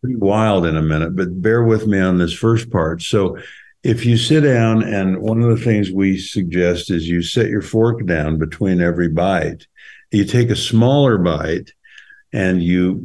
pretty 0.00 0.16
wild 0.16 0.64
in 0.64 0.78
a 0.78 0.83
minute, 0.83 1.14
but 1.14 1.42
bear 1.42 1.62
with 1.62 1.87
me 1.87 2.00
on 2.00 2.16
this 2.16 2.33
first 2.33 2.70
part. 2.70 3.02
So 3.02 3.37
if 3.83 4.06
you 4.06 4.16
sit 4.16 4.40
down 4.40 4.83
and 4.83 5.18
one 5.18 5.42
of 5.42 5.50
the 5.50 5.62
things 5.62 5.90
we 5.90 6.16
suggest 6.16 6.90
is 6.90 7.06
you 7.06 7.22
set 7.22 7.50
your 7.50 7.61
fork 7.61 8.06
down 8.06 8.38
between 8.38 8.80
every 8.80 9.11
bite 9.11 9.66
you 10.11 10.24
take 10.24 10.50
a 10.50 10.56
smaller 10.56 11.18
bite 11.18 11.72
and 12.33 12.62
you 12.62 13.05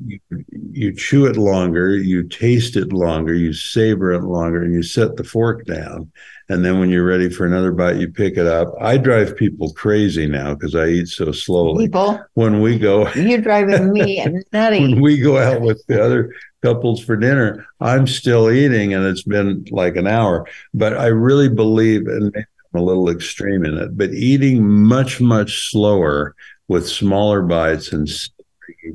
you 0.71 0.93
chew 0.93 1.25
it 1.25 1.37
longer 1.37 1.95
you 1.95 2.23
taste 2.23 2.75
it 2.75 2.93
longer 2.93 3.33
you 3.33 3.53
savor 3.53 4.11
it 4.11 4.21
longer 4.21 4.63
and 4.63 4.73
you 4.73 4.83
set 4.83 5.15
the 5.15 5.23
fork 5.23 5.65
down 5.65 6.11
and 6.49 6.63
then 6.63 6.79
when 6.79 6.89
you're 6.89 7.05
ready 7.05 7.29
for 7.29 7.45
another 7.45 7.71
bite 7.71 7.95
you 7.95 8.07
pick 8.07 8.37
it 8.37 8.45
up 8.45 8.73
i 8.79 8.97
drive 8.97 9.35
people 9.35 9.73
crazy 9.73 10.27
now 10.27 10.53
because 10.53 10.75
i 10.75 10.85
eat 10.85 11.07
so 11.07 11.31
slowly 11.31 11.85
People, 11.85 12.19
when 12.33 12.61
we 12.61 12.77
go 12.77 13.09
you're 13.15 13.41
driving 13.41 13.91
me 13.91 14.25
nutty. 14.53 14.81
when 14.81 15.01
we 15.01 15.17
go 15.17 15.37
out 15.37 15.61
with 15.61 15.83
the 15.87 16.03
other 16.03 16.31
couples 16.65 16.99
for 17.03 17.15
dinner, 17.15 17.67
I'm 17.79 18.07
still 18.07 18.49
eating 18.49 18.95
and 18.95 19.05
it's 19.05 19.21
been 19.21 19.65
like 19.69 19.95
an 19.97 20.07
hour. 20.07 20.47
But 20.73 20.97
I 20.97 21.07
really 21.07 21.47
believe, 21.47 22.07
and 22.07 22.35
I'm 22.35 22.81
a 22.81 22.83
little 22.83 23.07
extreme 23.09 23.65
in 23.65 23.77
it, 23.77 23.95
but 23.95 24.11
eating 24.13 24.67
much, 24.67 25.21
much 25.21 25.69
slower 25.69 26.35
with 26.67 26.87
smaller 26.87 27.43
bites 27.43 27.93
and 27.93 28.09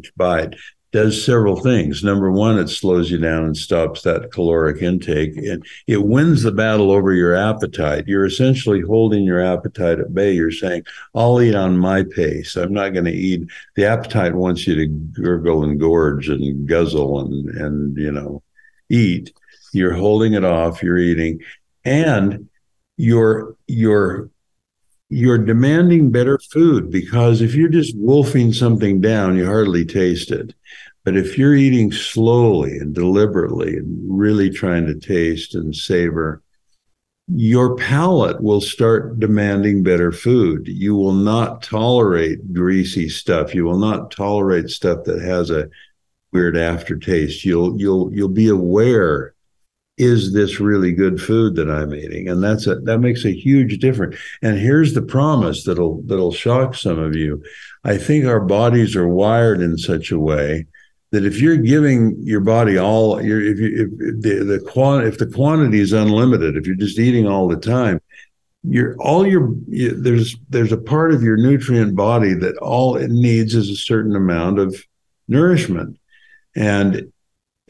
each 0.01 0.13
bite 0.17 0.55
does 0.93 1.25
several 1.25 1.61
things. 1.61 2.03
Number 2.03 2.33
one, 2.33 2.59
it 2.59 2.69
slows 2.69 3.13
you 3.13 3.19
down 3.19 3.45
and 3.45 3.57
stops 3.57 4.03
that 4.03 4.33
caloric 4.33 4.83
intake. 4.83 5.37
And 5.37 5.65
it 5.87 6.05
wins 6.05 6.43
the 6.43 6.51
battle 6.51 6.91
over 6.91 7.13
your 7.13 7.33
appetite. 7.33 8.09
You're 8.09 8.25
essentially 8.25 8.81
holding 8.81 9.23
your 9.23 9.41
appetite 9.41 10.01
at 10.01 10.13
bay. 10.13 10.33
You're 10.33 10.51
saying, 10.51 10.83
I'll 11.15 11.41
eat 11.41 11.55
on 11.55 11.79
my 11.79 12.03
pace. 12.03 12.57
I'm 12.57 12.73
not 12.73 12.93
going 12.93 13.05
to 13.05 13.13
eat. 13.13 13.49
The 13.77 13.85
appetite 13.85 14.35
wants 14.35 14.67
you 14.67 14.75
to 14.75 14.87
gurgle 14.89 15.63
and 15.63 15.79
gorge 15.79 16.29
and 16.29 16.67
guzzle 16.67 17.21
and, 17.21 17.49
and, 17.51 17.97
you 17.97 18.11
know, 18.11 18.43
eat. 18.89 19.33
You're 19.73 19.95
holding 19.95 20.35
it 20.35 20.45
off. 20.45 20.83
You're 20.83 20.99
eating. 20.99 21.41
And 21.85 22.49
you're, 22.97 23.55
you're, 23.69 24.29
you're 25.11 25.39
demanding 25.39 26.13
better 26.13 26.39
food 26.39 26.89
because 26.89 27.43
if 27.43 27.55
you're 27.55 27.69
just 27.69 27.97
wolfing 27.97 28.53
something 28.53 29.01
down, 29.01 29.37
you 29.37 29.45
hardly 29.45 29.85
taste 29.85 30.31
it. 30.31 30.55
But 31.05 31.17
if 31.17 31.37
you're 31.37 31.57
eating 31.57 31.91
slowly 31.91 32.79
and 32.79 32.95
deliberately 32.95 33.77
and 33.77 33.99
really 34.09 34.51
trying 34.51 34.87
to 34.87 34.95
taste 34.95 35.57
and 35.57 35.75
savor, 35.75 36.43
your 37.27 37.75
palate 37.77 38.41
will 38.41 38.61
start 38.61 39.19
demanding 39.19 39.83
better 39.83 40.13
food. 40.13 40.69
You 40.69 40.95
will 40.95 41.13
not 41.13 41.63
tolerate 41.63 42.53
greasy 42.53 43.09
stuff. 43.09 43.55
You 43.55 43.65
will 43.65 43.79
not 43.79 44.13
tolerate 44.13 44.69
stuff 44.69 45.05
that 45.05 45.23
has 45.23 45.51
a 45.51 45.69
weird 46.33 46.57
aftertaste. 46.57 47.45
You'll 47.45 47.81
you'll 47.81 48.13
you'll 48.13 48.29
be 48.29 48.49
aware 48.49 49.35
is 50.01 50.33
this 50.33 50.59
really 50.61 50.93
good 50.93 51.21
food 51.21 51.55
that 51.57 51.71
I'm 51.71 51.95
eating? 51.95 52.29
And 52.29 52.43
that's 52.43 52.67
a 52.67 52.77
that 52.81 52.99
makes 52.99 53.27
a 53.27 53.33
huge 53.33 53.79
difference. 53.79 54.17
And 54.41 54.59
here's 54.59 54.95
the 54.95 55.03
promise 55.03 55.65
that'll 55.65 56.01
that'll 56.07 56.33
shock 56.33 56.75
some 56.75 56.99
of 56.99 57.15
you. 57.15 57.43
I 57.85 57.99
think 57.99 58.25
our 58.25 58.41
bodies 58.41 58.97
are 58.97 59.07
wired 59.07 59.61
in 59.61 59.77
such 59.77 60.11
a 60.11 60.19
way 60.19 60.67
that 61.11 61.27
if 61.27 61.39
you're 61.41 61.57
giving 61.57 62.17
your 62.21 62.41
body 62.41 62.79
all 62.79 63.23
your 63.23 63.43
if 63.43 63.59
you 63.59 63.91
if 64.01 64.23
the 64.23 64.45
the 64.45 64.61
quant 64.61 65.07
if 65.07 65.19
the 65.19 65.27
quantity 65.27 65.81
is 65.81 65.93
unlimited, 65.93 66.57
if 66.57 66.67
you're 66.67 66.77
just 66.77 66.99
eating 66.99 67.27
all 67.27 67.47
the 67.47 67.57
time, 67.57 68.01
you're 68.63 68.97
all 69.01 69.27
your 69.27 69.55
you, 69.69 69.91
there's 69.91 70.35
there's 70.49 70.73
a 70.73 70.79
part 70.79 71.13
of 71.13 71.23
your 71.23 71.37
nutrient 71.37 71.95
body 71.95 72.33
that 72.33 72.57
all 72.59 72.97
it 72.97 73.11
needs 73.11 73.55
is 73.55 73.69
a 73.69 73.77
certain 73.77 74.17
amount 74.17 74.59
of 74.59 74.83
nourishment. 75.29 75.99
And 76.57 77.13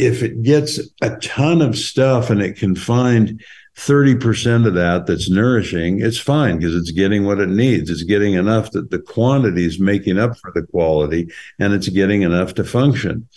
if 0.00 0.22
it 0.22 0.42
gets 0.42 0.80
a 1.02 1.16
ton 1.16 1.60
of 1.60 1.76
stuff 1.76 2.30
and 2.30 2.40
it 2.40 2.56
can 2.56 2.74
find 2.74 3.42
30% 3.76 4.66
of 4.66 4.74
that 4.74 5.06
that's 5.06 5.30
nourishing, 5.30 6.00
it's 6.00 6.18
fine 6.18 6.58
because 6.58 6.74
it's 6.74 6.90
getting 6.90 7.24
what 7.24 7.38
it 7.38 7.48
needs. 7.48 7.90
It's 7.90 8.02
getting 8.02 8.34
enough 8.34 8.70
that 8.72 8.90
the 8.90 8.98
quantity 8.98 9.64
is 9.64 9.78
making 9.78 10.18
up 10.18 10.36
for 10.38 10.52
the 10.54 10.62
quality 10.62 11.30
and 11.58 11.74
it's 11.74 11.88
getting 11.88 12.22
enough 12.22 12.54
to 12.54 12.64
function. 12.64 13.28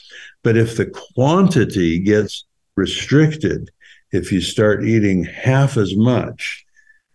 But 0.42 0.58
if 0.58 0.78
the 0.78 0.86
quantity 1.16 2.00
gets 2.00 2.46
restricted, 2.76 3.70
if 4.12 4.32
you 4.32 4.42
start 4.42 4.86
eating 4.86 5.26
half 5.26 5.76
as 5.78 5.96
much, 5.96 6.66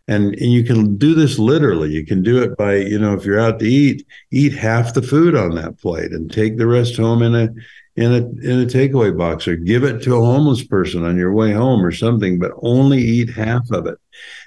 and, 0.08 0.34
and 0.36 0.52
you 0.52 0.64
can 0.64 0.96
do 0.96 1.14
this 1.14 1.38
literally. 1.38 1.90
You 1.90 2.04
can 2.04 2.22
do 2.22 2.42
it 2.42 2.56
by, 2.56 2.76
you 2.76 2.98
know, 2.98 3.12
if 3.12 3.26
you're 3.26 3.38
out 3.38 3.58
to 3.58 3.66
eat, 3.66 4.06
eat 4.30 4.54
half 4.54 4.94
the 4.94 5.02
food 5.02 5.36
on 5.36 5.54
that 5.56 5.78
plate 5.78 6.12
and 6.12 6.32
take 6.32 6.56
the 6.56 6.66
rest 6.66 6.96
home 6.96 7.22
in 7.22 7.34
a 7.34 7.50
in 7.98 8.12
a 8.12 8.18
in 8.48 8.60
a 8.60 8.66
takeaway 8.66 9.16
box 9.16 9.48
or 9.48 9.56
give 9.56 9.82
it 9.82 10.00
to 10.04 10.14
a 10.14 10.24
homeless 10.24 10.64
person 10.64 11.04
on 11.04 11.16
your 11.16 11.32
way 11.32 11.52
home 11.52 11.84
or 11.84 11.90
something, 11.90 12.38
but 12.38 12.52
only 12.62 12.98
eat 13.00 13.28
half 13.30 13.68
of 13.72 13.86
it. 13.88 13.98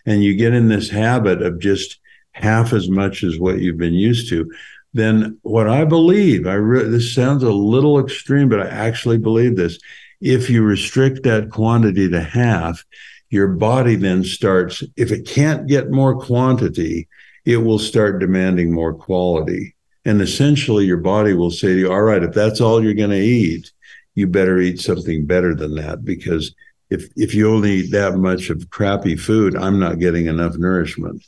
And 0.06 0.24
you 0.24 0.36
get 0.36 0.54
in 0.54 0.70
this 0.70 0.90
habit 0.90 1.42
of 1.42 1.60
just 1.60 2.00
half 2.32 2.72
as 2.72 2.90
much 2.90 3.26
as 3.26 3.38
what 3.38 3.60
you've 3.60 3.78
been 3.78 3.94
used 3.94 4.30
to. 4.30 4.50
Then 4.94 5.38
what 5.42 5.68
I 5.68 5.84
believe, 5.84 6.48
I 6.48 6.54
re- 6.54 6.88
this 6.88 7.14
sounds 7.14 7.44
a 7.44 7.52
little 7.52 8.00
extreme, 8.00 8.48
but 8.48 8.62
I 8.62 8.68
actually 8.68 9.18
believe 9.18 9.58
this. 9.58 9.78
If 10.22 10.50
you 10.50 10.64
restrict 10.64 11.24
that 11.24 11.50
quantity 11.50 12.10
to 12.10 12.22
half, 12.22 12.86
your 13.30 13.50
body 13.50 13.96
then 13.96 14.24
starts, 14.24 14.82
if 14.96 15.12
it 15.12 15.28
can't 15.28 15.68
get 15.68 15.92
more 15.92 16.18
quantity, 16.18 17.10
it 17.44 17.58
will 17.58 17.80
start 17.80 18.20
demanding 18.20 18.72
more 18.72 18.94
quality. 18.94 19.76
And 20.06 20.22
essentially, 20.22 20.86
your 20.86 20.98
body 20.98 21.34
will 21.34 21.52
say 21.52 21.68
to 21.70 21.80
you, 21.80 21.92
all 21.92 22.02
right, 22.02 22.24
if 22.24 22.34
that's 22.34 22.60
all 22.60 22.84
you're 22.84 22.94
going 22.94 23.12
to 23.12 23.18
eat, 23.18 23.72
you 24.16 24.28
better 24.28 24.60
eat 24.60 24.80
something 24.80 25.26
better 25.26 25.56
than 25.56 25.76
that 25.76 26.04
because 26.04 26.54
if 26.90 27.08
if 27.16 27.34
you 27.34 27.50
only 27.50 27.72
eat 27.72 27.92
that 27.92 28.16
much 28.18 28.50
of 28.50 28.70
crappy 28.70 29.16
food, 29.16 29.56
I'm 29.56 29.80
not 29.80 30.00
getting 30.00 30.26
enough 30.26 30.58
nourishment. 30.58 31.24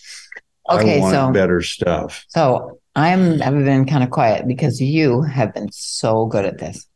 Okay, 0.70 1.02
so 1.02 1.32
better 1.32 1.62
stuff. 1.62 2.26
so 2.28 2.80
I'm 2.96 3.42
I've 3.42 3.54
been 3.54 3.86
kind 3.86 4.04
of 4.04 4.10
quiet 4.10 4.48
because 4.48 4.82
you 4.82 5.22
have 5.22 5.54
been 5.54 5.72
so 5.72 6.26
good 6.26 6.46
at 6.46 6.58
this. 6.58 6.88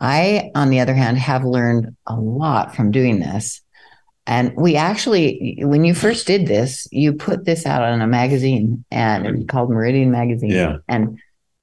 I, 0.00 0.50
on 0.54 0.70
the 0.70 0.80
other 0.80 0.94
hand, 0.94 1.18
have 1.18 1.44
learned 1.44 1.96
a 2.06 2.14
lot 2.14 2.74
from 2.74 2.90
doing 2.90 3.18
this. 3.18 3.62
And 4.28 4.54
we 4.56 4.76
actually, 4.76 5.56
when 5.60 5.84
you 5.84 5.94
first 5.94 6.26
did 6.26 6.46
this, 6.46 6.86
you 6.92 7.14
put 7.14 7.46
this 7.46 7.64
out 7.64 7.82
on 7.82 8.02
a 8.02 8.06
magazine 8.06 8.84
and 8.90 9.26
it 9.26 9.34
was 9.34 9.44
called 9.48 9.70
Meridian 9.70 10.10
Magazine. 10.10 10.50
Yeah. 10.50 10.76
And 10.86 11.18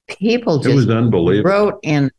people 0.08 0.54
It 0.60 0.74
was 0.74 0.84
just 0.86 0.90
unbelievable. 0.90 1.48
wrote 1.48 1.78
in 1.84 2.10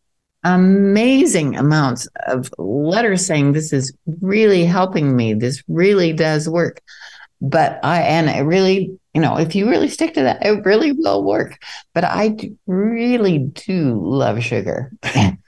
amazing 0.46 1.58
amounts 1.58 2.08
of 2.28 2.50
letters 2.58 3.26
saying 3.26 3.52
this 3.52 3.74
is 3.74 3.94
really 4.22 4.64
helping 4.64 5.18
me. 5.18 5.34
This 5.34 5.62
really 5.68 6.14
does 6.14 6.48
work. 6.48 6.82
But 7.42 7.80
I, 7.84 8.02
and 8.04 8.30
it 8.30 8.44
really, 8.44 8.98
you 9.14 9.20
know, 9.22 9.38
if 9.38 9.54
you 9.54 9.70
really 9.70 9.90
stick 9.90 10.14
to 10.14 10.22
that, 10.24 10.46
it 10.46 10.64
really 10.66 10.94
will 10.94 11.24
work. 11.26 11.58
But 11.94 12.06
I 12.06 12.30
do- 12.30 12.58
really 12.68 13.40
do 13.40 14.00
love 14.02 14.42
sugar. 14.42 14.94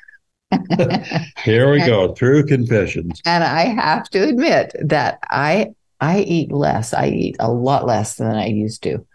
Here 1.44 1.72
we 1.72 1.80
go. 1.86 2.14
True 2.14 2.46
confessions. 2.46 3.22
and 3.26 3.44
I 3.44 3.62
have 3.66 4.10
to 4.10 4.28
admit 4.28 4.76
that 4.82 5.20
I 5.24 5.70
I 6.00 6.22
eat 6.22 6.52
less. 6.52 6.94
I 6.94 7.08
eat 7.08 7.36
a 7.40 7.52
lot 7.52 7.86
less 7.86 8.16
than 8.16 8.36
I 8.36 8.48
used 8.48 8.84
to. 8.84 9.06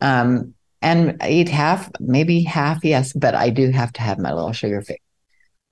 Um, 0.00 0.54
and 0.82 1.18
I 1.20 1.28
eat 1.30 1.48
half, 1.50 1.90
maybe 2.00 2.42
half, 2.42 2.82
yes, 2.84 3.12
but 3.12 3.34
I 3.34 3.50
do 3.50 3.70
have 3.70 3.92
to 3.94 4.00
have 4.02 4.18
my 4.18 4.32
little 4.32 4.52
sugar 4.52 4.80
fix. 4.80 5.00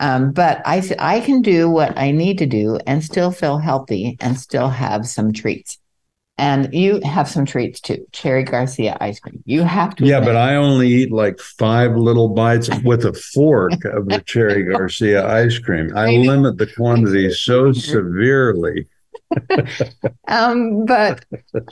Um, 0.00 0.32
but 0.32 0.60
I 0.64 0.82
I 0.98 1.20
can 1.20 1.42
do 1.42 1.68
what 1.70 1.98
I 1.98 2.10
need 2.12 2.38
to 2.38 2.46
do 2.46 2.78
and 2.86 3.02
still 3.02 3.30
feel 3.32 3.58
healthy 3.58 4.16
and 4.20 4.38
still 4.38 4.68
have 4.68 5.08
some 5.08 5.32
treats. 5.32 5.78
And 6.38 6.72
you 6.72 7.00
have 7.00 7.28
some 7.28 7.44
treats 7.44 7.80
too. 7.80 8.06
Cherry 8.12 8.44
Garcia 8.44 8.96
ice 9.00 9.18
cream. 9.18 9.42
You 9.44 9.62
have 9.62 9.96
to. 9.96 10.06
Yeah, 10.06 10.20
but 10.20 10.36
I 10.36 10.54
only 10.54 10.88
eat 10.88 11.10
like 11.10 11.40
five 11.40 11.96
little 11.96 12.28
bites 12.28 12.70
with 12.84 13.04
a 13.04 13.12
fork 13.12 13.84
of 13.84 14.08
the 14.08 14.22
Cherry 14.24 14.62
Garcia 14.72 15.26
ice 15.26 15.58
cream. 15.58 15.90
I 15.96 16.14
I 16.14 16.16
limit 16.18 16.56
the 16.56 16.68
quantity 16.68 17.30
so 17.32 17.72
severely. 17.72 18.86
um, 20.28 20.86
but 20.86 21.24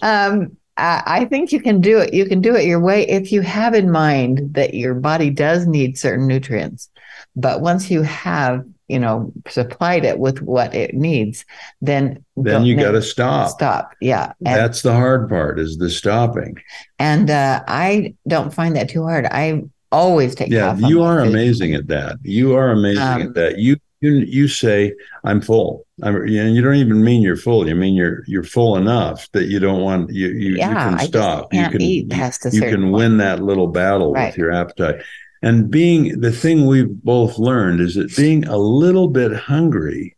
um, 0.03 0.57
I, 0.77 1.03
I 1.07 1.25
think 1.27 1.53
you 1.53 1.61
can 1.61 1.81
do 1.81 1.99
it. 1.99 2.13
You 2.13 2.27
can 2.27 2.41
do 2.41 2.55
it 2.55 2.67
your 2.67 2.81
way 2.81 3.07
if 3.07 3.33
you 3.33 3.43
have 3.43 3.75
in 3.75 3.91
mind 3.91 4.55
that 4.55 4.75
your 4.75 4.95
body 4.95 5.31
does 5.31 5.67
need 5.67 5.97
certain 5.97 6.27
nutrients. 6.27 6.91
But 7.35 7.61
once 7.61 7.91
you 7.91 8.03
have, 8.03 8.65
you 8.89 8.99
know, 8.99 9.33
supplied 9.49 10.05
it 10.05 10.19
with 10.19 10.43
what 10.43 10.75
it 10.75 10.95
needs, 10.95 11.45
then 11.81 12.25
Then 12.37 12.65
you 12.65 12.77
got 12.77 12.93
to 12.93 13.03
stop. 13.03 13.51
stop. 13.51 13.93
Yeah, 14.01 14.33
and 14.45 14.57
That's 14.57 14.83
the 14.83 14.93
hard 14.93 15.29
part 15.29 15.59
is 15.59 15.79
the 15.79 15.91
stopping. 15.91 16.57
and 16.99 17.31
uh, 17.31 17.63
I 17.67 18.15
don't 18.29 18.53
find 18.55 18.77
that 18.77 18.89
too 18.89 19.03
hard. 19.03 19.27
I 19.27 19.63
always 19.93 20.35
take. 20.35 20.51
Yeah, 20.51 20.77
you 20.77 21.03
are 21.03 21.21
amazing 21.21 21.75
at 21.75 21.87
that. 21.89 22.17
You 22.23 22.55
are 22.55 22.71
amazing 22.71 23.03
Um, 23.03 23.23
at 23.23 23.35
that. 23.35 23.59
You 23.59 23.77
you 24.03 24.13
you 24.13 24.47
say 24.47 24.93
I'm 25.25 25.41
full. 25.41 25.85
I'm, 26.03 26.15
and 26.17 26.55
you 26.55 26.61
don't 26.61 26.75
even 26.75 27.03
mean 27.03 27.23
you're 27.23 27.37
full. 27.39 27.67
You 27.67 27.75
mean 27.75 27.95
you're 27.95 28.23
you're 28.27 28.43
full 28.45 28.77
enough 28.77 29.27
that 29.33 29.45
you 29.47 29.59
don't 29.59 29.81
want 29.81 30.11
you 30.13 30.29
you, 30.29 30.57
Yeah, 30.57 30.69
you 30.69 30.75
can 30.77 30.95
I 31.01 31.05
stop. 31.07 31.51
can't 31.51 31.73
you 31.73 31.79
can 31.79 31.87
eat 31.89 32.11
past 32.11 32.45
a 32.45 32.51
you 32.51 32.61
can 32.61 32.83
point. 32.83 32.93
win 32.93 33.17
that 33.19 33.43
little 33.43 33.69
battle 33.69 34.13
Right. 34.13 34.27
with 34.27 34.37
your 34.39 34.53
appetite. 34.53 34.97
And 35.43 35.71
being 35.71 36.21
the 36.21 36.33
thing 36.33 36.67
we've 36.67 37.03
both 37.03 37.39
learned 37.39 37.81
is 37.81 37.95
that 37.95 38.17
being 38.17 38.47
a 38.47 38.57
little 38.57 39.09
bit 39.09 39.33
hungry 39.35 40.17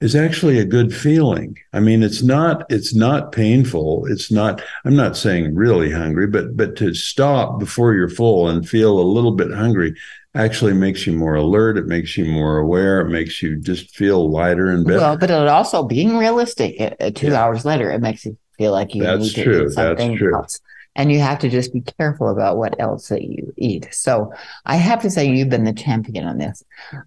is 0.00 0.16
actually 0.16 0.58
a 0.58 0.64
good 0.64 0.94
feeling. 0.94 1.56
I 1.72 1.80
mean, 1.80 2.02
it's 2.02 2.22
not 2.22 2.66
it's 2.70 2.94
not 2.94 3.32
painful. 3.32 4.06
It's 4.06 4.30
not 4.30 4.60
I'm 4.84 4.96
not 4.96 5.16
saying 5.16 5.54
really 5.54 5.90
hungry, 5.90 6.26
but 6.26 6.56
but 6.56 6.76
to 6.76 6.92
stop 6.92 7.58
before 7.58 7.94
you're 7.94 8.08
full 8.08 8.48
and 8.48 8.68
feel 8.68 8.98
a 8.98 9.00
little 9.00 9.32
bit 9.32 9.52
hungry 9.52 9.94
actually 10.34 10.72
makes 10.72 11.06
you 11.06 11.12
more 11.12 11.34
alert. 11.34 11.76
It 11.78 11.86
makes 11.86 12.16
you 12.16 12.24
more 12.24 12.58
aware. 12.58 13.00
It 13.00 13.10
makes 13.10 13.42
you 13.42 13.56
just 13.56 13.94
feel 13.94 14.30
lighter 14.30 14.70
and 14.70 14.84
better. 14.84 14.98
Well, 14.98 15.16
but 15.18 15.30
it 15.30 15.48
also 15.48 15.84
being 15.84 16.16
realistic. 16.16 16.96
Uh, 17.00 17.10
two 17.14 17.28
yeah. 17.28 17.42
hours 17.42 17.64
later, 17.64 17.90
it 17.90 18.00
makes 18.00 18.24
you 18.24 18.36
feel 18.56 18.72
like 18.72 18.94
you 18.94 19.02
That's 19.02 19.22
need 19.22 19.34
to 19.34 19.44
true. 19.44 19.66
eat 19.66 19.72
something 19.72 20.08
That's 20.08 20.18
true. 20.18 20.34
else. 20.34 20.60
And 20.94 21.10
you 21.10 21.20
have 21.20 21.38
to 21.38 21.48
just 21.48 21.72
be 21.72 21.80
careful 21.80 22.28
about 22.28 22.58
what 22.58 22.78
else 22.78 23.08
that 23.08 23.22
you 23.22 23.52
eat. 23.56 23.88
So 23.92 24.32
I 24.66 24.76
have 24.76 25.00
to 25.02 25.10
say, 25.10 25.26
you've 25.26 25.48
been 25.48 25.64
the 25.64 25.72
champion 25.72 26.26
on 26.26 26.38
this. 26.38 26.62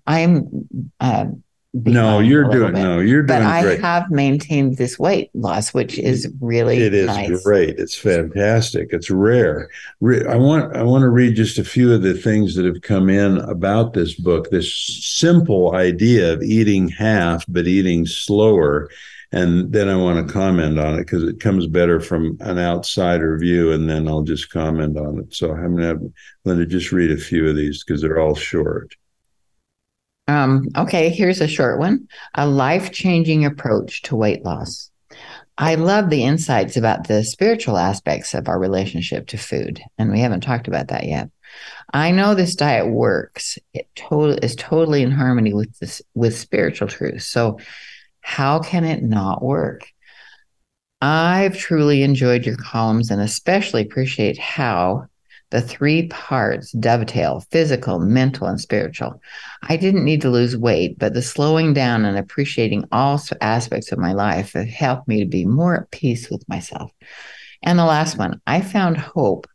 I'm 0.07 0.67
uh, 0.99 1.25
no, 1.83 2.19
you're 2.19 2.49
doing 2.49 2.73
bit. 2.73 2.81
no, 2.81 2.99
you're 2.99 3.23
doing 3.23 3.41
but 3.41 3.45
I 3.45 3.61
great. 3.61 3.81
have 3.81 4.09
maintained 4.09 4.77
this 4.77 4.97
weight 4.97 5.29
loss, 5.33 5.73
which 5.73 5.99
is 5.99 6.31
really 6.39 6.77
it 6.77 6.93
is 6.93 7.07
nice. 7.07 7.43
great. 7.43 7.77
It's 7.77 7.97
fantastic. 7.97 8.89
It's 8.91 9.09
rare. 9.09 9.69
I 10.01 10.37
want 10.37 10.73
I 10.73 10.83
want 10.83 11.01
to 11.01 11.09
read 11.09 11.35
just 11.35 11.57
a 11.57 11.65
few 11.65 11.93
of 11.93 12.01
the 12.01 12.13
things 12.13 12.55
that 12.55 12.65
have 12.65 12.81
come 12.81 13.09
in 13.09 13.39
about 13.39 13.91
this 13.91 14.15
book. 14.15 14.49
This 14.51 14.73
simple 14.73 15.75
idea 15.75 16.31
of 16.31 16.41
eating 16.41 16.87
half 16.87 17.43
but 17.49 17.67
eating 17.67 18.05
slower, 18.05 18.89
and 19.35 19.69
then 19.73 19.89
I 19.89 19.97
want 19.97 20.25
to 20.25 20.33
comment 20.33 20.79
on 20.79 20.95
it 20.95 20.99
because 20.99 21.23
it 21.23 21.41
comes 21.41 21.67
better 21.67 21.99
from 21.99 22.37
an 22.39 22.57
outsider 22.57 23.37
view, 23.37 23.73
and 23.73 23.89
then 23.89 24.07
I'll 24.07 24.23
just 24.23 24.49
comment 24.49 24.97
on 24.97 25.19
it. 25.19 25.35
So 25.35 25.51
I'm 25.51 25.75
gonna 25.75 25.87
have 25.87 26.01
Linda 26.45 26.65
just 26.65 26.93
read 26.93 27.11
a 27.11 27.17
few 27.17 27.49
of 27.49 27.57
these 27.57 27.83
because 27.83 28.01
they're 28.01 28.19
all 28.19 28.35
short. 28.35 28.95
Um, 30.29 30.69
okay, 30.77 31.09
here's 31.09 31.41
a 31.41 31.47
short 31.47 31.79
one 31.79 32.07
a 32.33 32.47
life 32.47 32.93
changing 32.93 33.43
approach 33.43 34.03
to 34.03 34.15
weight 34.15 34.45
loss. 34.45 34.89
I 35.57 35.75
love 35.75 36.09
the 36.09 36.23
insights 36.23 36.77
about 36.77 37.07
the 37.07 37.23
spiritual 37.23 37.77
aspects 37.77 38.33
of 38.33 38.47
our 38.47 38.57
relationship 38.57 39.27
to 39.27 39.37
food, 39.37 39.81
and 39.97 40.11
we 40.11 40.21
haven't 40.21 40.41
talked 40.41 40.69
about 40.69 40.87
that 40.87 41.07
yet. 41.07 41.29
I 41.93 42.11
know 42.11 42.35
this 42.35 42.55
diet 42.55 42.87
works. 42.87 43.57
It 43.73 43.87
to- 43.95 44.39
is 44.41 44.55
totally 44.55 45.03
in 45.03 45.11
harmony 45.11 45.53
with 45.53 45.77
this 45.79 46.01
with 46.13 46.37
spiritual 46.37 46.87
truth. 46.87 47.21
So, 47.23 47.59
how 48.25 48.57
can 48.57 48.83
it 48.83 49.03
not 49.03 49.43
work? 49.43 49.87
I've 50.99 51.55
truly 51.55 52.01
enjoyed 52.01 52.43
your 52.43 52.57
columns 52.57 53.11
and 53.11 53.21
especially 53.21 53.83
appreciate 53.83 54.39
how 54.39 55.05
the 55.51 55.61
three 55.61 56.07
parts 56.07 56.71
dovetail 56.71 57.45
physical, 57.51 57.99
mental, 57.99 58.47
and 58.47 58.59
spiritual. 58.59 59.21
I 59.61 59.77
didn't 59.77 60.03
need 60.03 60.23
to 60.23 60.31
lose 60.31 60.57
weight, 60.57 60.97
but 60.97 61.13
the 61.13 61.21
slowing 61.21 61.73
down 61.73 62.03
and 62.03 62.17
appreciating 62.17 62.85
all 62.91 63.21
aspects 63.41 63.91
of 63.91 63.99
my 63.99 64.13
life 64.13 64.53
have 64.53 64.67
helped 64.67 65.07
me 65.07 65.19
to 65.19 65.29
be 65.29 65.45
more 65.45 65.81
at 65.81 65.91
peace 65.91 66.27
with 66.31 66.49
myself. 66.49 66.91
And 67.61 67.77
the 67.77 67.85
last 67.85 68.17
one, 68.17 68.41
I 68.47 68.61
found 68.61 68.97
hope 68.97 69.45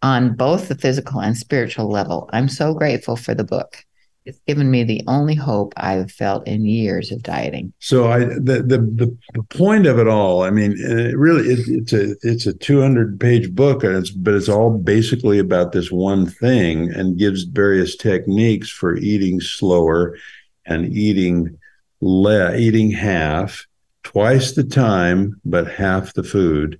on 0.00 0.36
both 0.36 0.68
the 0.68 0.78
physical 0.78 1.20
and 1.20 1.36
spiritual 1.36 1.90
level. 1.90 2.30
I'm 2.32 2.48
so 2.48 2.72
grateful 2.72 3.16
for 3.16 3.34
the 3.34 3.44
book 3.44 3.84
it's 4.30 4.40
given 4.46 4.70
me 4.70 4.84
the 4.84 5.02
only 5.08 5.34
hope 5.34 5.74
I've 5.76 6.10
felt 6.10 6.46
in 6.46 6.64
years 6.64 7.10
of 7.10 7.22
dieting. 7.22 7.72
So 7.80 8.08
I 8.10 8.20
the 8.20 8.62
the, 8.64 9.16
the 9.34 9.42
point 9.50 9.86
of 9.86 9.98
it 9.98 10.06
all, 10.06 10.42
I 10.42 10.50
mean, 10.50 10.72
it 10.78 11.16
really 11.16 11.48
it, 11.48 11.60
it's 11.66 11.92
a 11.92 12.14
it's 12.22 12.46
a 12.46 12.54
200 12.54 13.18
page 13.18 13.52
book, 13.52 13.82
and 13.82 13.96
it's 13.96 14.10
but 14.10 14.34
it's 14.34 14.48
all 14.48 14.70
basically 14.70 15.38
about 15.38 15.72
this 15.72 15.90
one 15.90 16.26
thing, 16.26 16.90
and 16.92 17.18
gives 17.18 17.42
various 17.42 17.96
techniques 17.96 18.70
for 18.70 18.96
eating 18.96 19.40
slower 19.40 20.16
and 20.64 20.92
eating 20.92 21.58
le- 22.00 22.56
eating 22.56 22.90
half 22.92 23.66
twice 24.02 24.52
the 24.52 24.64
time 24.64 25.38
but 25.44 25.70
half 25.70 26.14
the 26.14 26.22
food 26.22 26.78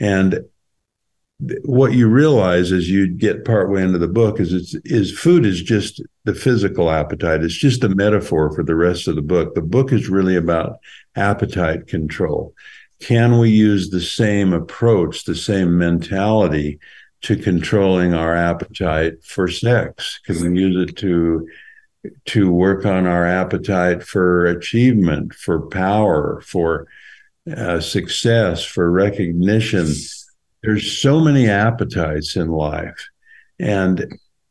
and 0.00 0.44
what 1.62 1.92
you 1.92 2.08
realize 2.08 2.72
as 2.72 2.90
you 2.90 3.06
get 3.06 3.44
partway 3.44 3.82
into 3.82 3.98
the 3.98 4.08
book 4.08 4.40
is 4.40 4.52
it's 4.52 4.74
is 4.84 5.16
food 5.16 5.46
is 5.46 5.62
just 5.62 6.02
the 6.24 6.34
physical 6.34 6.90
appetite. 6.90 7.44
It's 7.44 7.54
just 7.54 7.84
a 7.84 7.88
metaphor 7.88 8.52
for 8.52 8.64
the 8.64 8.74
rest 8.74 9.06
of 9.06 9.14
the 9.14 9.22
book. 9.22 9.54
The 9.54 9.62
book 9.62 9.92
is 9.92 10.08
really 10.08 10.34
about 10.34 10.78
appetite 11.14 11.86
control. 11.86 12.54
Can 13.00 13.38
we 13.38 13.50
use 13.50 13.90
the 13.90 14.00
same 14.00 14.52
approach 14.52 15.24
the 15.24 15.36
same 15.36 15.78
mentality 15.78 16.80
to 17.20 17.36
controlling 17.36 18.14
our 18.14 18.34
appetite 18.34 19.22
for 19.24 19.48
sex 19.48 20.20
can 20.24 20.52
we 20.52 20.60
use 20.60 20.88
it 20.88 20.96
to 20.96 21.48
to 22.24 22.50
work 22.50 22.86
on 22.86 23.06
our 23.06 23.26
appetite 23.26 24.02
for 24.02 24.46
achievement 24.46 25.34
for 25.34 25.66
power 25.68 26.40
for 26.42 26.86
uh, 27.56 27.80
success 27.80 28.64
for 28.64 28.90
recognition 28.90 29.86
there's 30.62 31.00
so 31.00 31.20
many 31.20 31.48
appetites 31.48 32.36
in 32.36 32.48
life. 32.48 33.08
And 33.58 34.06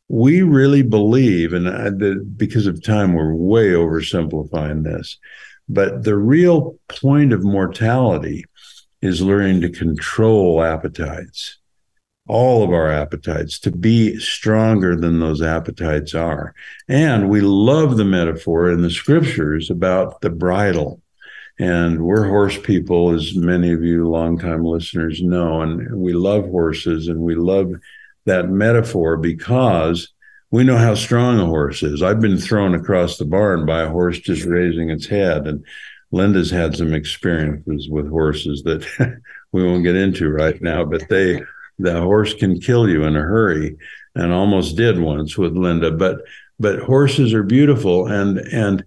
we 0.08 0.42
really 0.42 0.82
believe, 0.82 1.52
and 1.52 1.68
I, 1.68 1.90
the, 1.90 2.26
because 2.36 2.66
of 2.66 2.82
time, 2.82 3.12
we're 3.12 3.34
way 3.34 3.70
oversimplifying 3.70 4.84
this, 4.84 5.18
but 5.68 6.04
the 6.04 6.16
real 6.16 6.78
point 6.88 7.32
of 7.32 7.44
mortality 7.44 8.44
is 9.02 9.20
learning 9.20 9.60
to 9.60 9.70
control 9.70 10.62
appetites, 10.62 11.58
all 12.26 12.64
of 12.64 12.70
our 12.70 12.90
appetites, 12.90 13.58
to 13.60 13.70
be 13.70 14.18
stronger 14.18 14.96
than 14.96 15.20
those 15.20 15.42
appetites 15.42 16.14
are. 16.14 16.54
And 16.88 17.28
we 17.28 17.42
love 17.42 17.96
the 17.96 18.04
metaphor 18.04 18.70
in 18.70 18.80
the 18.80 18.90
scriptures 18.90 19.70
about 19.70 20.22
the 20.22 20.30
bridle 20.30 21.02
and 21.58 22.04
we're 22.04 22.28
horse 22.28 22.56
people, 22.58 23.10
as 23.10 23.34
many 23.34 23.72
of 23.72 23.82
you 23.82 24.08
longtime 24.08 24.64
listeners 24.64 25.20
know, 25.22 25.60
and 25.62 25.94
we 25.96 26.12
love 26.12 26.44
horses 26.44 27.08
and 27.08 27.20
we 27.20 27.34
love 27.34 27.72
that 28.26 28.48
metaphor 28.48 29.16
because 29.16 30.12
we 30.50 30.64
know 30.64 30.76
how 30.76 30.94
strong 30.94 31.40
a 31.40 31.46
horse 31.46 31.82
is. 31.82 32.02
I've 32.02 32.20
been 32.20 32.38
thrown 32.38 32.74
across 32.74 33.16
the 33.16 33.24
barn 33.24 33.66
by 33.66 33.82
a 33.82 33.90
horse 33.90 34.18
just 34.18 34.44
raising 34.44 34.90
its 34.90 35.06
head, 35.06 35.46
and 35.46 35.64
Linda's 36.10 36.50
had 36.50 36.76
some 36.76 36.94
experiences 36.94 37.88
with 37.88 38.08
horses 38.08 38.62
that 38.62 38.86
we 39.52 39.64
won't 39.64 39.84
get 39.84 39.96
into 39.96 40.30
right 40.30 40.60
now, 40.62 40.84
but 40.84 41.08
they 41.08 41.42
the 41.80 42.00
horse 42.00 42.34
can 42.34 42.60
kill 42.60 42.88
you 42.88 43.04
in 43.04 43.14
a 43.14 43.20
hurry 43.20 43.76
and 44.14 44.32
almost 44.32 44.76
did 44.76 44.98
once 44.98 45.38
with 45.38 45.56
Linda. 45.56 45.90
But 45.90 46.22
but 46.58 46.80
horses 46.80 47.32
are 47.34 47.42
beautiful 47.42 48.06
and 48.06 48.38
and 48.38 48.84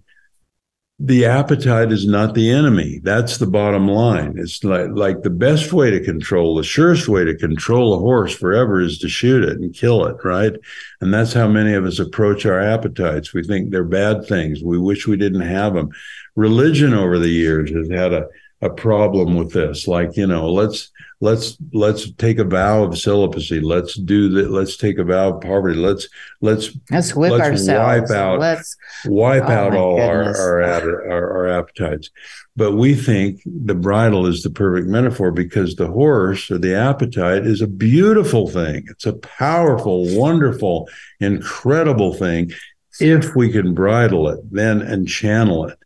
the 1.04 1.24
appetite 1.24 1.90
is 1.90 2.06
not 2.06 2.34
the 2.34 2.48
enemy. 2.48 3.00
That's 3.02 3.38
the 3.38 3.46
bottom 3.48 3.88
line. 3.88 4.34
It's 4.36 4.62
like 4.62 4.90
like 4.92 5.22
the 5.22 5.30
best 5.30 5.72
way 5.72 5.90
to 5.90 5.98
control, 5.98 6.54
the 6.54 6.62
surest 6.62 7.08
way 7.08 7.24
to 7.24 7.34
control 7.34 7.94
a 7.94 7.98
horse 7.98 8.32
forever 8.32 8.80
is 8.80 8.98
to 8.98 9.08
shoot 9.08 9.42
it 9.42 9.58
and 9.58 9.74
kill 9.74 10.06
it, 10.06 10.16
right? 10.22 10.52
And 11.00 11.12
that's 11.12 11.32
how 11.32 11.48
many 11.48 11.74
of 11.74 11.84
us 11.84 11.98
approach 11.98 12.46
our 12.46 12.60
appetites. 12.60 13.34
We 13.34 13.42
think 13.42 13.70
they're 13.70 13.82
bad 13.82 14.28
things. 14.28 14.62
We 14.62 14.78
wish 14.78 15.08
we 15.08 15.16
didn't 15.16 15.40
have 15.40 15.74
them. 15.74 15.90
Religion 16.36 16.94
over 16.94 17.18
the 17.18 17.30
years 17.30 17.72
has 17.72 17.90
had 17.90 18.12
a 18.12 18.28
a 18.62 18.70
problem 18.70 19.36
with 19.36 19.52
this. 19.52 19.88
Like, 19.88 20.16
you 20.16 20.26
know, 20.26 20.50
let's 20.50 20.90
let's 21.20 21.58
let's 21.72 22.10
take 22.12 22.38
a 22.38 22.44
vow 22.44 22.84
of 22.84 22.96
celibacy. 22.96 23.60
Let's 23.60 23.94
do 23.94 24.28
that. 24.30 24.50
Let's 24.50 24.76
take 24.76 24.98
a 24.98 25.04
vow 25.04 25.30
of 25.30 25.40
poverty. 25.40 25.76
Let's 25.78 26.08
let's 26.40 26.70
let's 26.90 27.14
whip 27.14 27.32
let's 27.32 27.44
ourselves. 27.44 28.10
Wipe 28.10 28.18
out. 28.18 28.38
Let's 28.38 28.76
wipe 29.04 29.48
oh 29.48 29.52
out 29.52 29.74
all 29.74 30.00
our 30.00 30.36
our, 30.36 31.10
our 31.10 31.36
our 31.36 31.48
appetites. 31.48 32.10
But 32.54 32.72
we 32.72 32.94
think 32.94 33.40
the 33.46 33.74
bridle 33.74 34.26
is 34.26 34.42
the 34.42 34.50
perfect 34.50 34.86
metaphor 34.86 35.32
because 35.32 35.74
the 35.74 35.88
horse 35.88 36.50
or 36.50 36.58
the 36.58 36.74
appetite 36.74 37.46
is 37.46 37.62
a 37.62 37.66
beautiful 37.66 38.48
thing. 38.48 38.84
It's 38.88 39.06
a 39.06 39.14
powerful, 39.14 40.04
wonderful, 40.16 40.88
incredible 41.18 42.14
thing 42.14 42.52
if 43.00 43.34
we 43.34 43.50
can 43.50 43.72
bridle 43.72 44.28
it 44.28 44.38
then 44.50 44.82
and 44.82 45.08
channel 45.08 45.66
it 45.66 45.78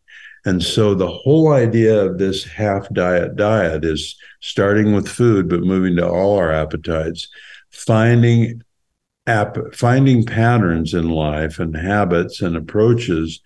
and 0.46 0.62
so 0.62 0.94
the 0.94 1.08
whole 1.10 1.52
idea 1.52 2.04
of 2.04 2.18
this 2.18 2.44
half 2.44 2.88
diet 2.90 3.34
diet 3.34 3.84
is 3.84 4.16
starting 4.40 4.94
with 4.94 5.08
food, 5.08 5.48
but 5.48 5.60
moving 5.60 5.96
to 5.96 6.08
all 6.08 6.38
our 6.38 6.52
appetites, 6.52 7.26
finding 7.72 8.62
app, 9.26 9.56
finding 9.74 10.24
patterns 10.24 10.94
in 10.94 11.10
life 11.10 11.58
and 11.58 11.76
habits 11.76 12.40
and 12.42 12.56
approaches 12.56 13.42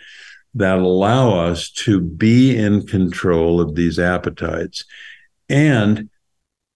that 0.53 0.79
allow 0.79 1.33
us 1.33 1.71
to 1.71 2.03
be 2.03 2.55
in 2.55 2.87
control 2.87 3.63
of 3.63 3.77
these 3.77 3.99
appetites. 3.99 4.85
And 5.49 6.10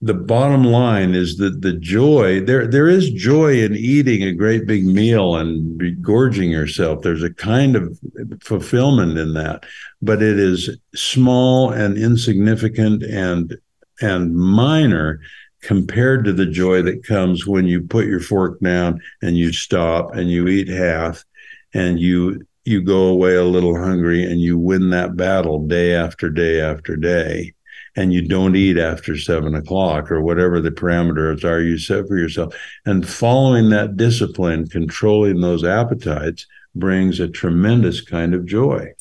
the 0.04 0.14
bottom 0.14 0.64
line 0.64 1.14
is 1.14 1.38
that 1.38 1.62
the 1.62 1.72
joy 1.72 2.40
there 2.40 2.66
there 2.66 2.88
is 2.88 3.10
joy 3.10 3.62
in 3.62 3.74
eating 3.74 4.22
a 4.22 4.32
great 4.32 4.66
big 4.66 4.84
meal 4.84 5.36
and 5.36 6.02
gorging 6.02 6.50
yourself. 6.50 7.02
There's 7.02 7.22
a 7.22 7.32
kind 7.32 7.74
of 7.74 7.98
fulfillment 8.42 9.18
in 9.18 9.32
that 9.34 9.64
but 10.04 10.22
it 10.22 10.38
is 10.38 10.76
small 10.94 11.70
and 11.70 11.96
insignificant 11.96 13.02
and 13.02 13.56
and 14.00 14.36
minor 14.36 15.20
compared 15.62 16.24
to 16.26 16.32
the 16.32 16.46
joy 16.46 16.82
that 16.82 17.06
comes 17.06 17.46
when 17.46 17.64
you 17.66 17.80
put 17.80 18.06
your 18.06 18.20
fork 18.20 18.60
down 18.60 19.00
and 19.22 19.38
you 19.38 19.52
stop 19.52 20.14
and 20.14 20.30
you 20.30 20.46
eat 20.46 20.68
half 20.68 21.24
and 21.72 21.98
you 21.98 22.46
you 22.66 22.82
go 22.82 23.06
away 23.06 23.34
a 23.36 23.44
little 23.44 23.78
hungry 23.78 24.22
and 24.24 24.40
you 24.40 24.58
win 24.58 24.90
that 24.90 25.16
battle 25.16 25.66
day 25.66 25.94
after 25.94 26.28
day 26.28 26.60
after 26.60 26.96
day 26.96 27.54
and 27.96 28.12
you 28.12 28.26
don't 28.26 28.56
eat 28.56 28.78
after 28.78 29.16
seven 29.16 29.54
o'clock 29.54 30.10
or 30.10 30.20
whatever 30.20 30.60
the 30.60 30.70
parameters 30.70 31.44
are 31.44 31.60
you 31.60 31.78
set 31.78 32.06
for 32.08 32.16
yourself. 32.16 32.54
And 32.84 33.08
following 33.08 33.70
that 33.70 33.96
discipline, 33.96 34.68
controlling 34.68 35.40
those 35.40 35.64
appetites 35.64 36.46
brings 36.74 37.20
a 37.20 37.28
tremendous 37.28 38.00
kind 38.00 38.34
of 38.34 38.46
joy. 38.46 38.92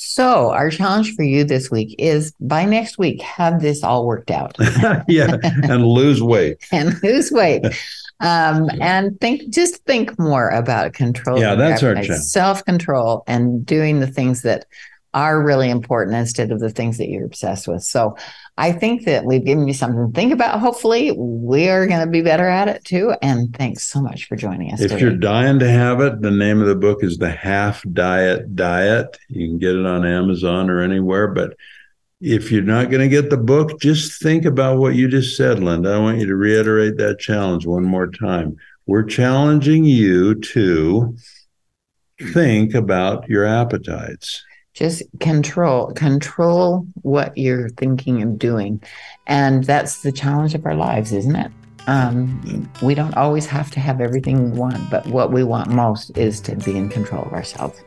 So, 0.00 0.50
our 0.50 0.70
challenge 0.70 1.16
for 1.16 1.24
you 1.24 1.42
this 1.42 1.72
week 1.72 1.96
is 1.98 2.32
by 2.38 2.64
next 2.64 2.98
week, 2.98 3.20
have 3.20 3.60
this 3.60 3.82
all 3.82 4.06
worked 4.06 4.30
out. 4.30 4.56
yeah, 5.08 5.38
and 5.42 5.84
lose 5.84 6.22
weight. 6.22 6.58
and 6.70 7.00
lose 7.02 7.30
weight. 7.32 7.64
Um, 8.20 8.68
and 8.80 9.20
think, 9.20 9.48
just 9.50 9.84
think 9.84 10.18
more 10.18 10.48
about 10.48 10.92
control. 10.92 11.38
Yeah, 11.38 11.54
that's 11.54 11.84
our 11.84 11.94
challenge. 11.94 12.24
Self 12.24 12.64
control 12.64 13.22
and 13.28 13.64
doing 13.64 14.00
the 14.00 14.08
things 14.08 14.42
that 14.42 14.66
are 15.14 15.42
really 15.42 15.70
important 15.70 16.16
instead 16.16 16.52
of 16.52 16.60
the 16.60 16.70
things 16.70 16.98
that 16.98 17.08
you're 17.08 17.24
obsessed 17.24 17.66
with. 17.66 17.82
So 17.82 18.16
I 18.56 18.72
think 18.72 19.04
that 19.04 19.24
we've 19.24 19.44
given 19.44 19.66
you 19.66 19.74
something 19.74 20.08
to 20.08 20.12
think 20.12 20.32
about. 20.32 20.60
Hopefully, 20.60 21.12
we 21.12 21.68
are 21.68 21.86
going 21.86 22.04
to 22.04 22.10
be 22.10 22.22
better 22.22 22.48
at 22.48 22.68
it 22.68 22.84
too. 22.84 23.14
And 23.22 23.54
thanks 23.56 23.84
so 23.84 24.02
much 24.02 24.26
for 24.26 24.36
joining 24.36 24.72
us. 24.72 24.80
If 24.80 24.90
today. 24.90 25.02
you're 25.02 25.16
dying 25.16 25.58
to 25.60 25.70
have 25.70 26.00
it, 26.00 26.20
the 26.20 26.30
name 26.30 26.60
of 26.60 26.66
the 26.66 26.74
book 26.74 27.02
is 27.02 27.18
The 27.18 27.30
Half 27.30 27.82
Diet 27.92 28.54
Diet. 28.54 29.16
You 29.28 29.48
can 29.48 29.58
get 29.58 29.76
it 29.76 29.86
on 29.86 30.04
Amazon 30.04 30.68
or 30.68 30.80
anywhere. 30.80 31.28
But 31.28 31.56
if 32.20 32.50
you're 32.50 32.62
not 32.62 32.90
going 32.90 33.00
to 33.00 33.08
get 33.08 33.30
the 33.30 33.36
book, 33.38 33.80
just 33.80 34.20
think 34.20 34.44
about 34.44 34.78
what 34.78 34.94
you 34.94 35.08
just 35.08 35.36
said, 35.36 35.62
Linda. 35.62 35.92
I 35.92 35.98
want 35.98 36.18
you 36.18 36.26
to 36.26 36.36
reiterate 36.36 36.96
that 36.98 37.20
challenge 37.20 37.64
one 37.64 37.84
more 37.84 38.10
time. 38.10 38.56
We're 38.86 39.04
challenging 39.04 39.84
you 39.84 40.34
to 40.34 41.16
think 42.32 42.74
about 42.74 43.28
your 43.28 43.44
appetites 43.44 44.42
just 44.78 45.02
control 45.18 45.92
control 45.92 46.86
what 47.02 47.36
you're 47.36 47.68
thinking 47.70 48.22
of 48.22 48.38
doing 48.38 48.80
and 49.26 49.64
that's 49.64 50.02
the 50.02 50.12
challenge 50.12 50.54
of 50.54 50.64
our 50.64 50.74
lives 50.76 51.12
isn't 51.12 51.36
it 51.36 51.50
um, 51.88 52.70
we 52.82 52.94
don't 52.94 53.16
always 53.16 53.46
have 53.46 53.70
to 53.70 53.80
have 53.80 54.00
everything 54.00 54.52
we 54.52 54.58
want 54.58 54.90
but 54.90 55.06
what 55.06 55.32
we 55.32 55.42
want 55.42 55.70
most 55.70 56.16
is 56.16 56.40
to 56.40 56.54
be 56.56 56.76
in 56.76 56.88
control 56.88 57.24
of 57.24 57.32
ourselves 57.32 57.80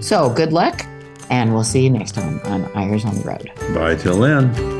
so 0.00 0.30
good 0.30 0.52
luck 0.52 0.86
and 1.30 1.52
we'll 1.52 1.64
see 1.64 1.82
you 1.82 1.90
next 1.90 2.12
time 2.12 2.40
on 2.44 2.64
Eyres 2.74 3.04
on 3.04 3.14
the 3.14 3.22
Road. 3.22 3.52
Bye 3.74 3.96
till 3.96 4.18
then. 4.18 4.77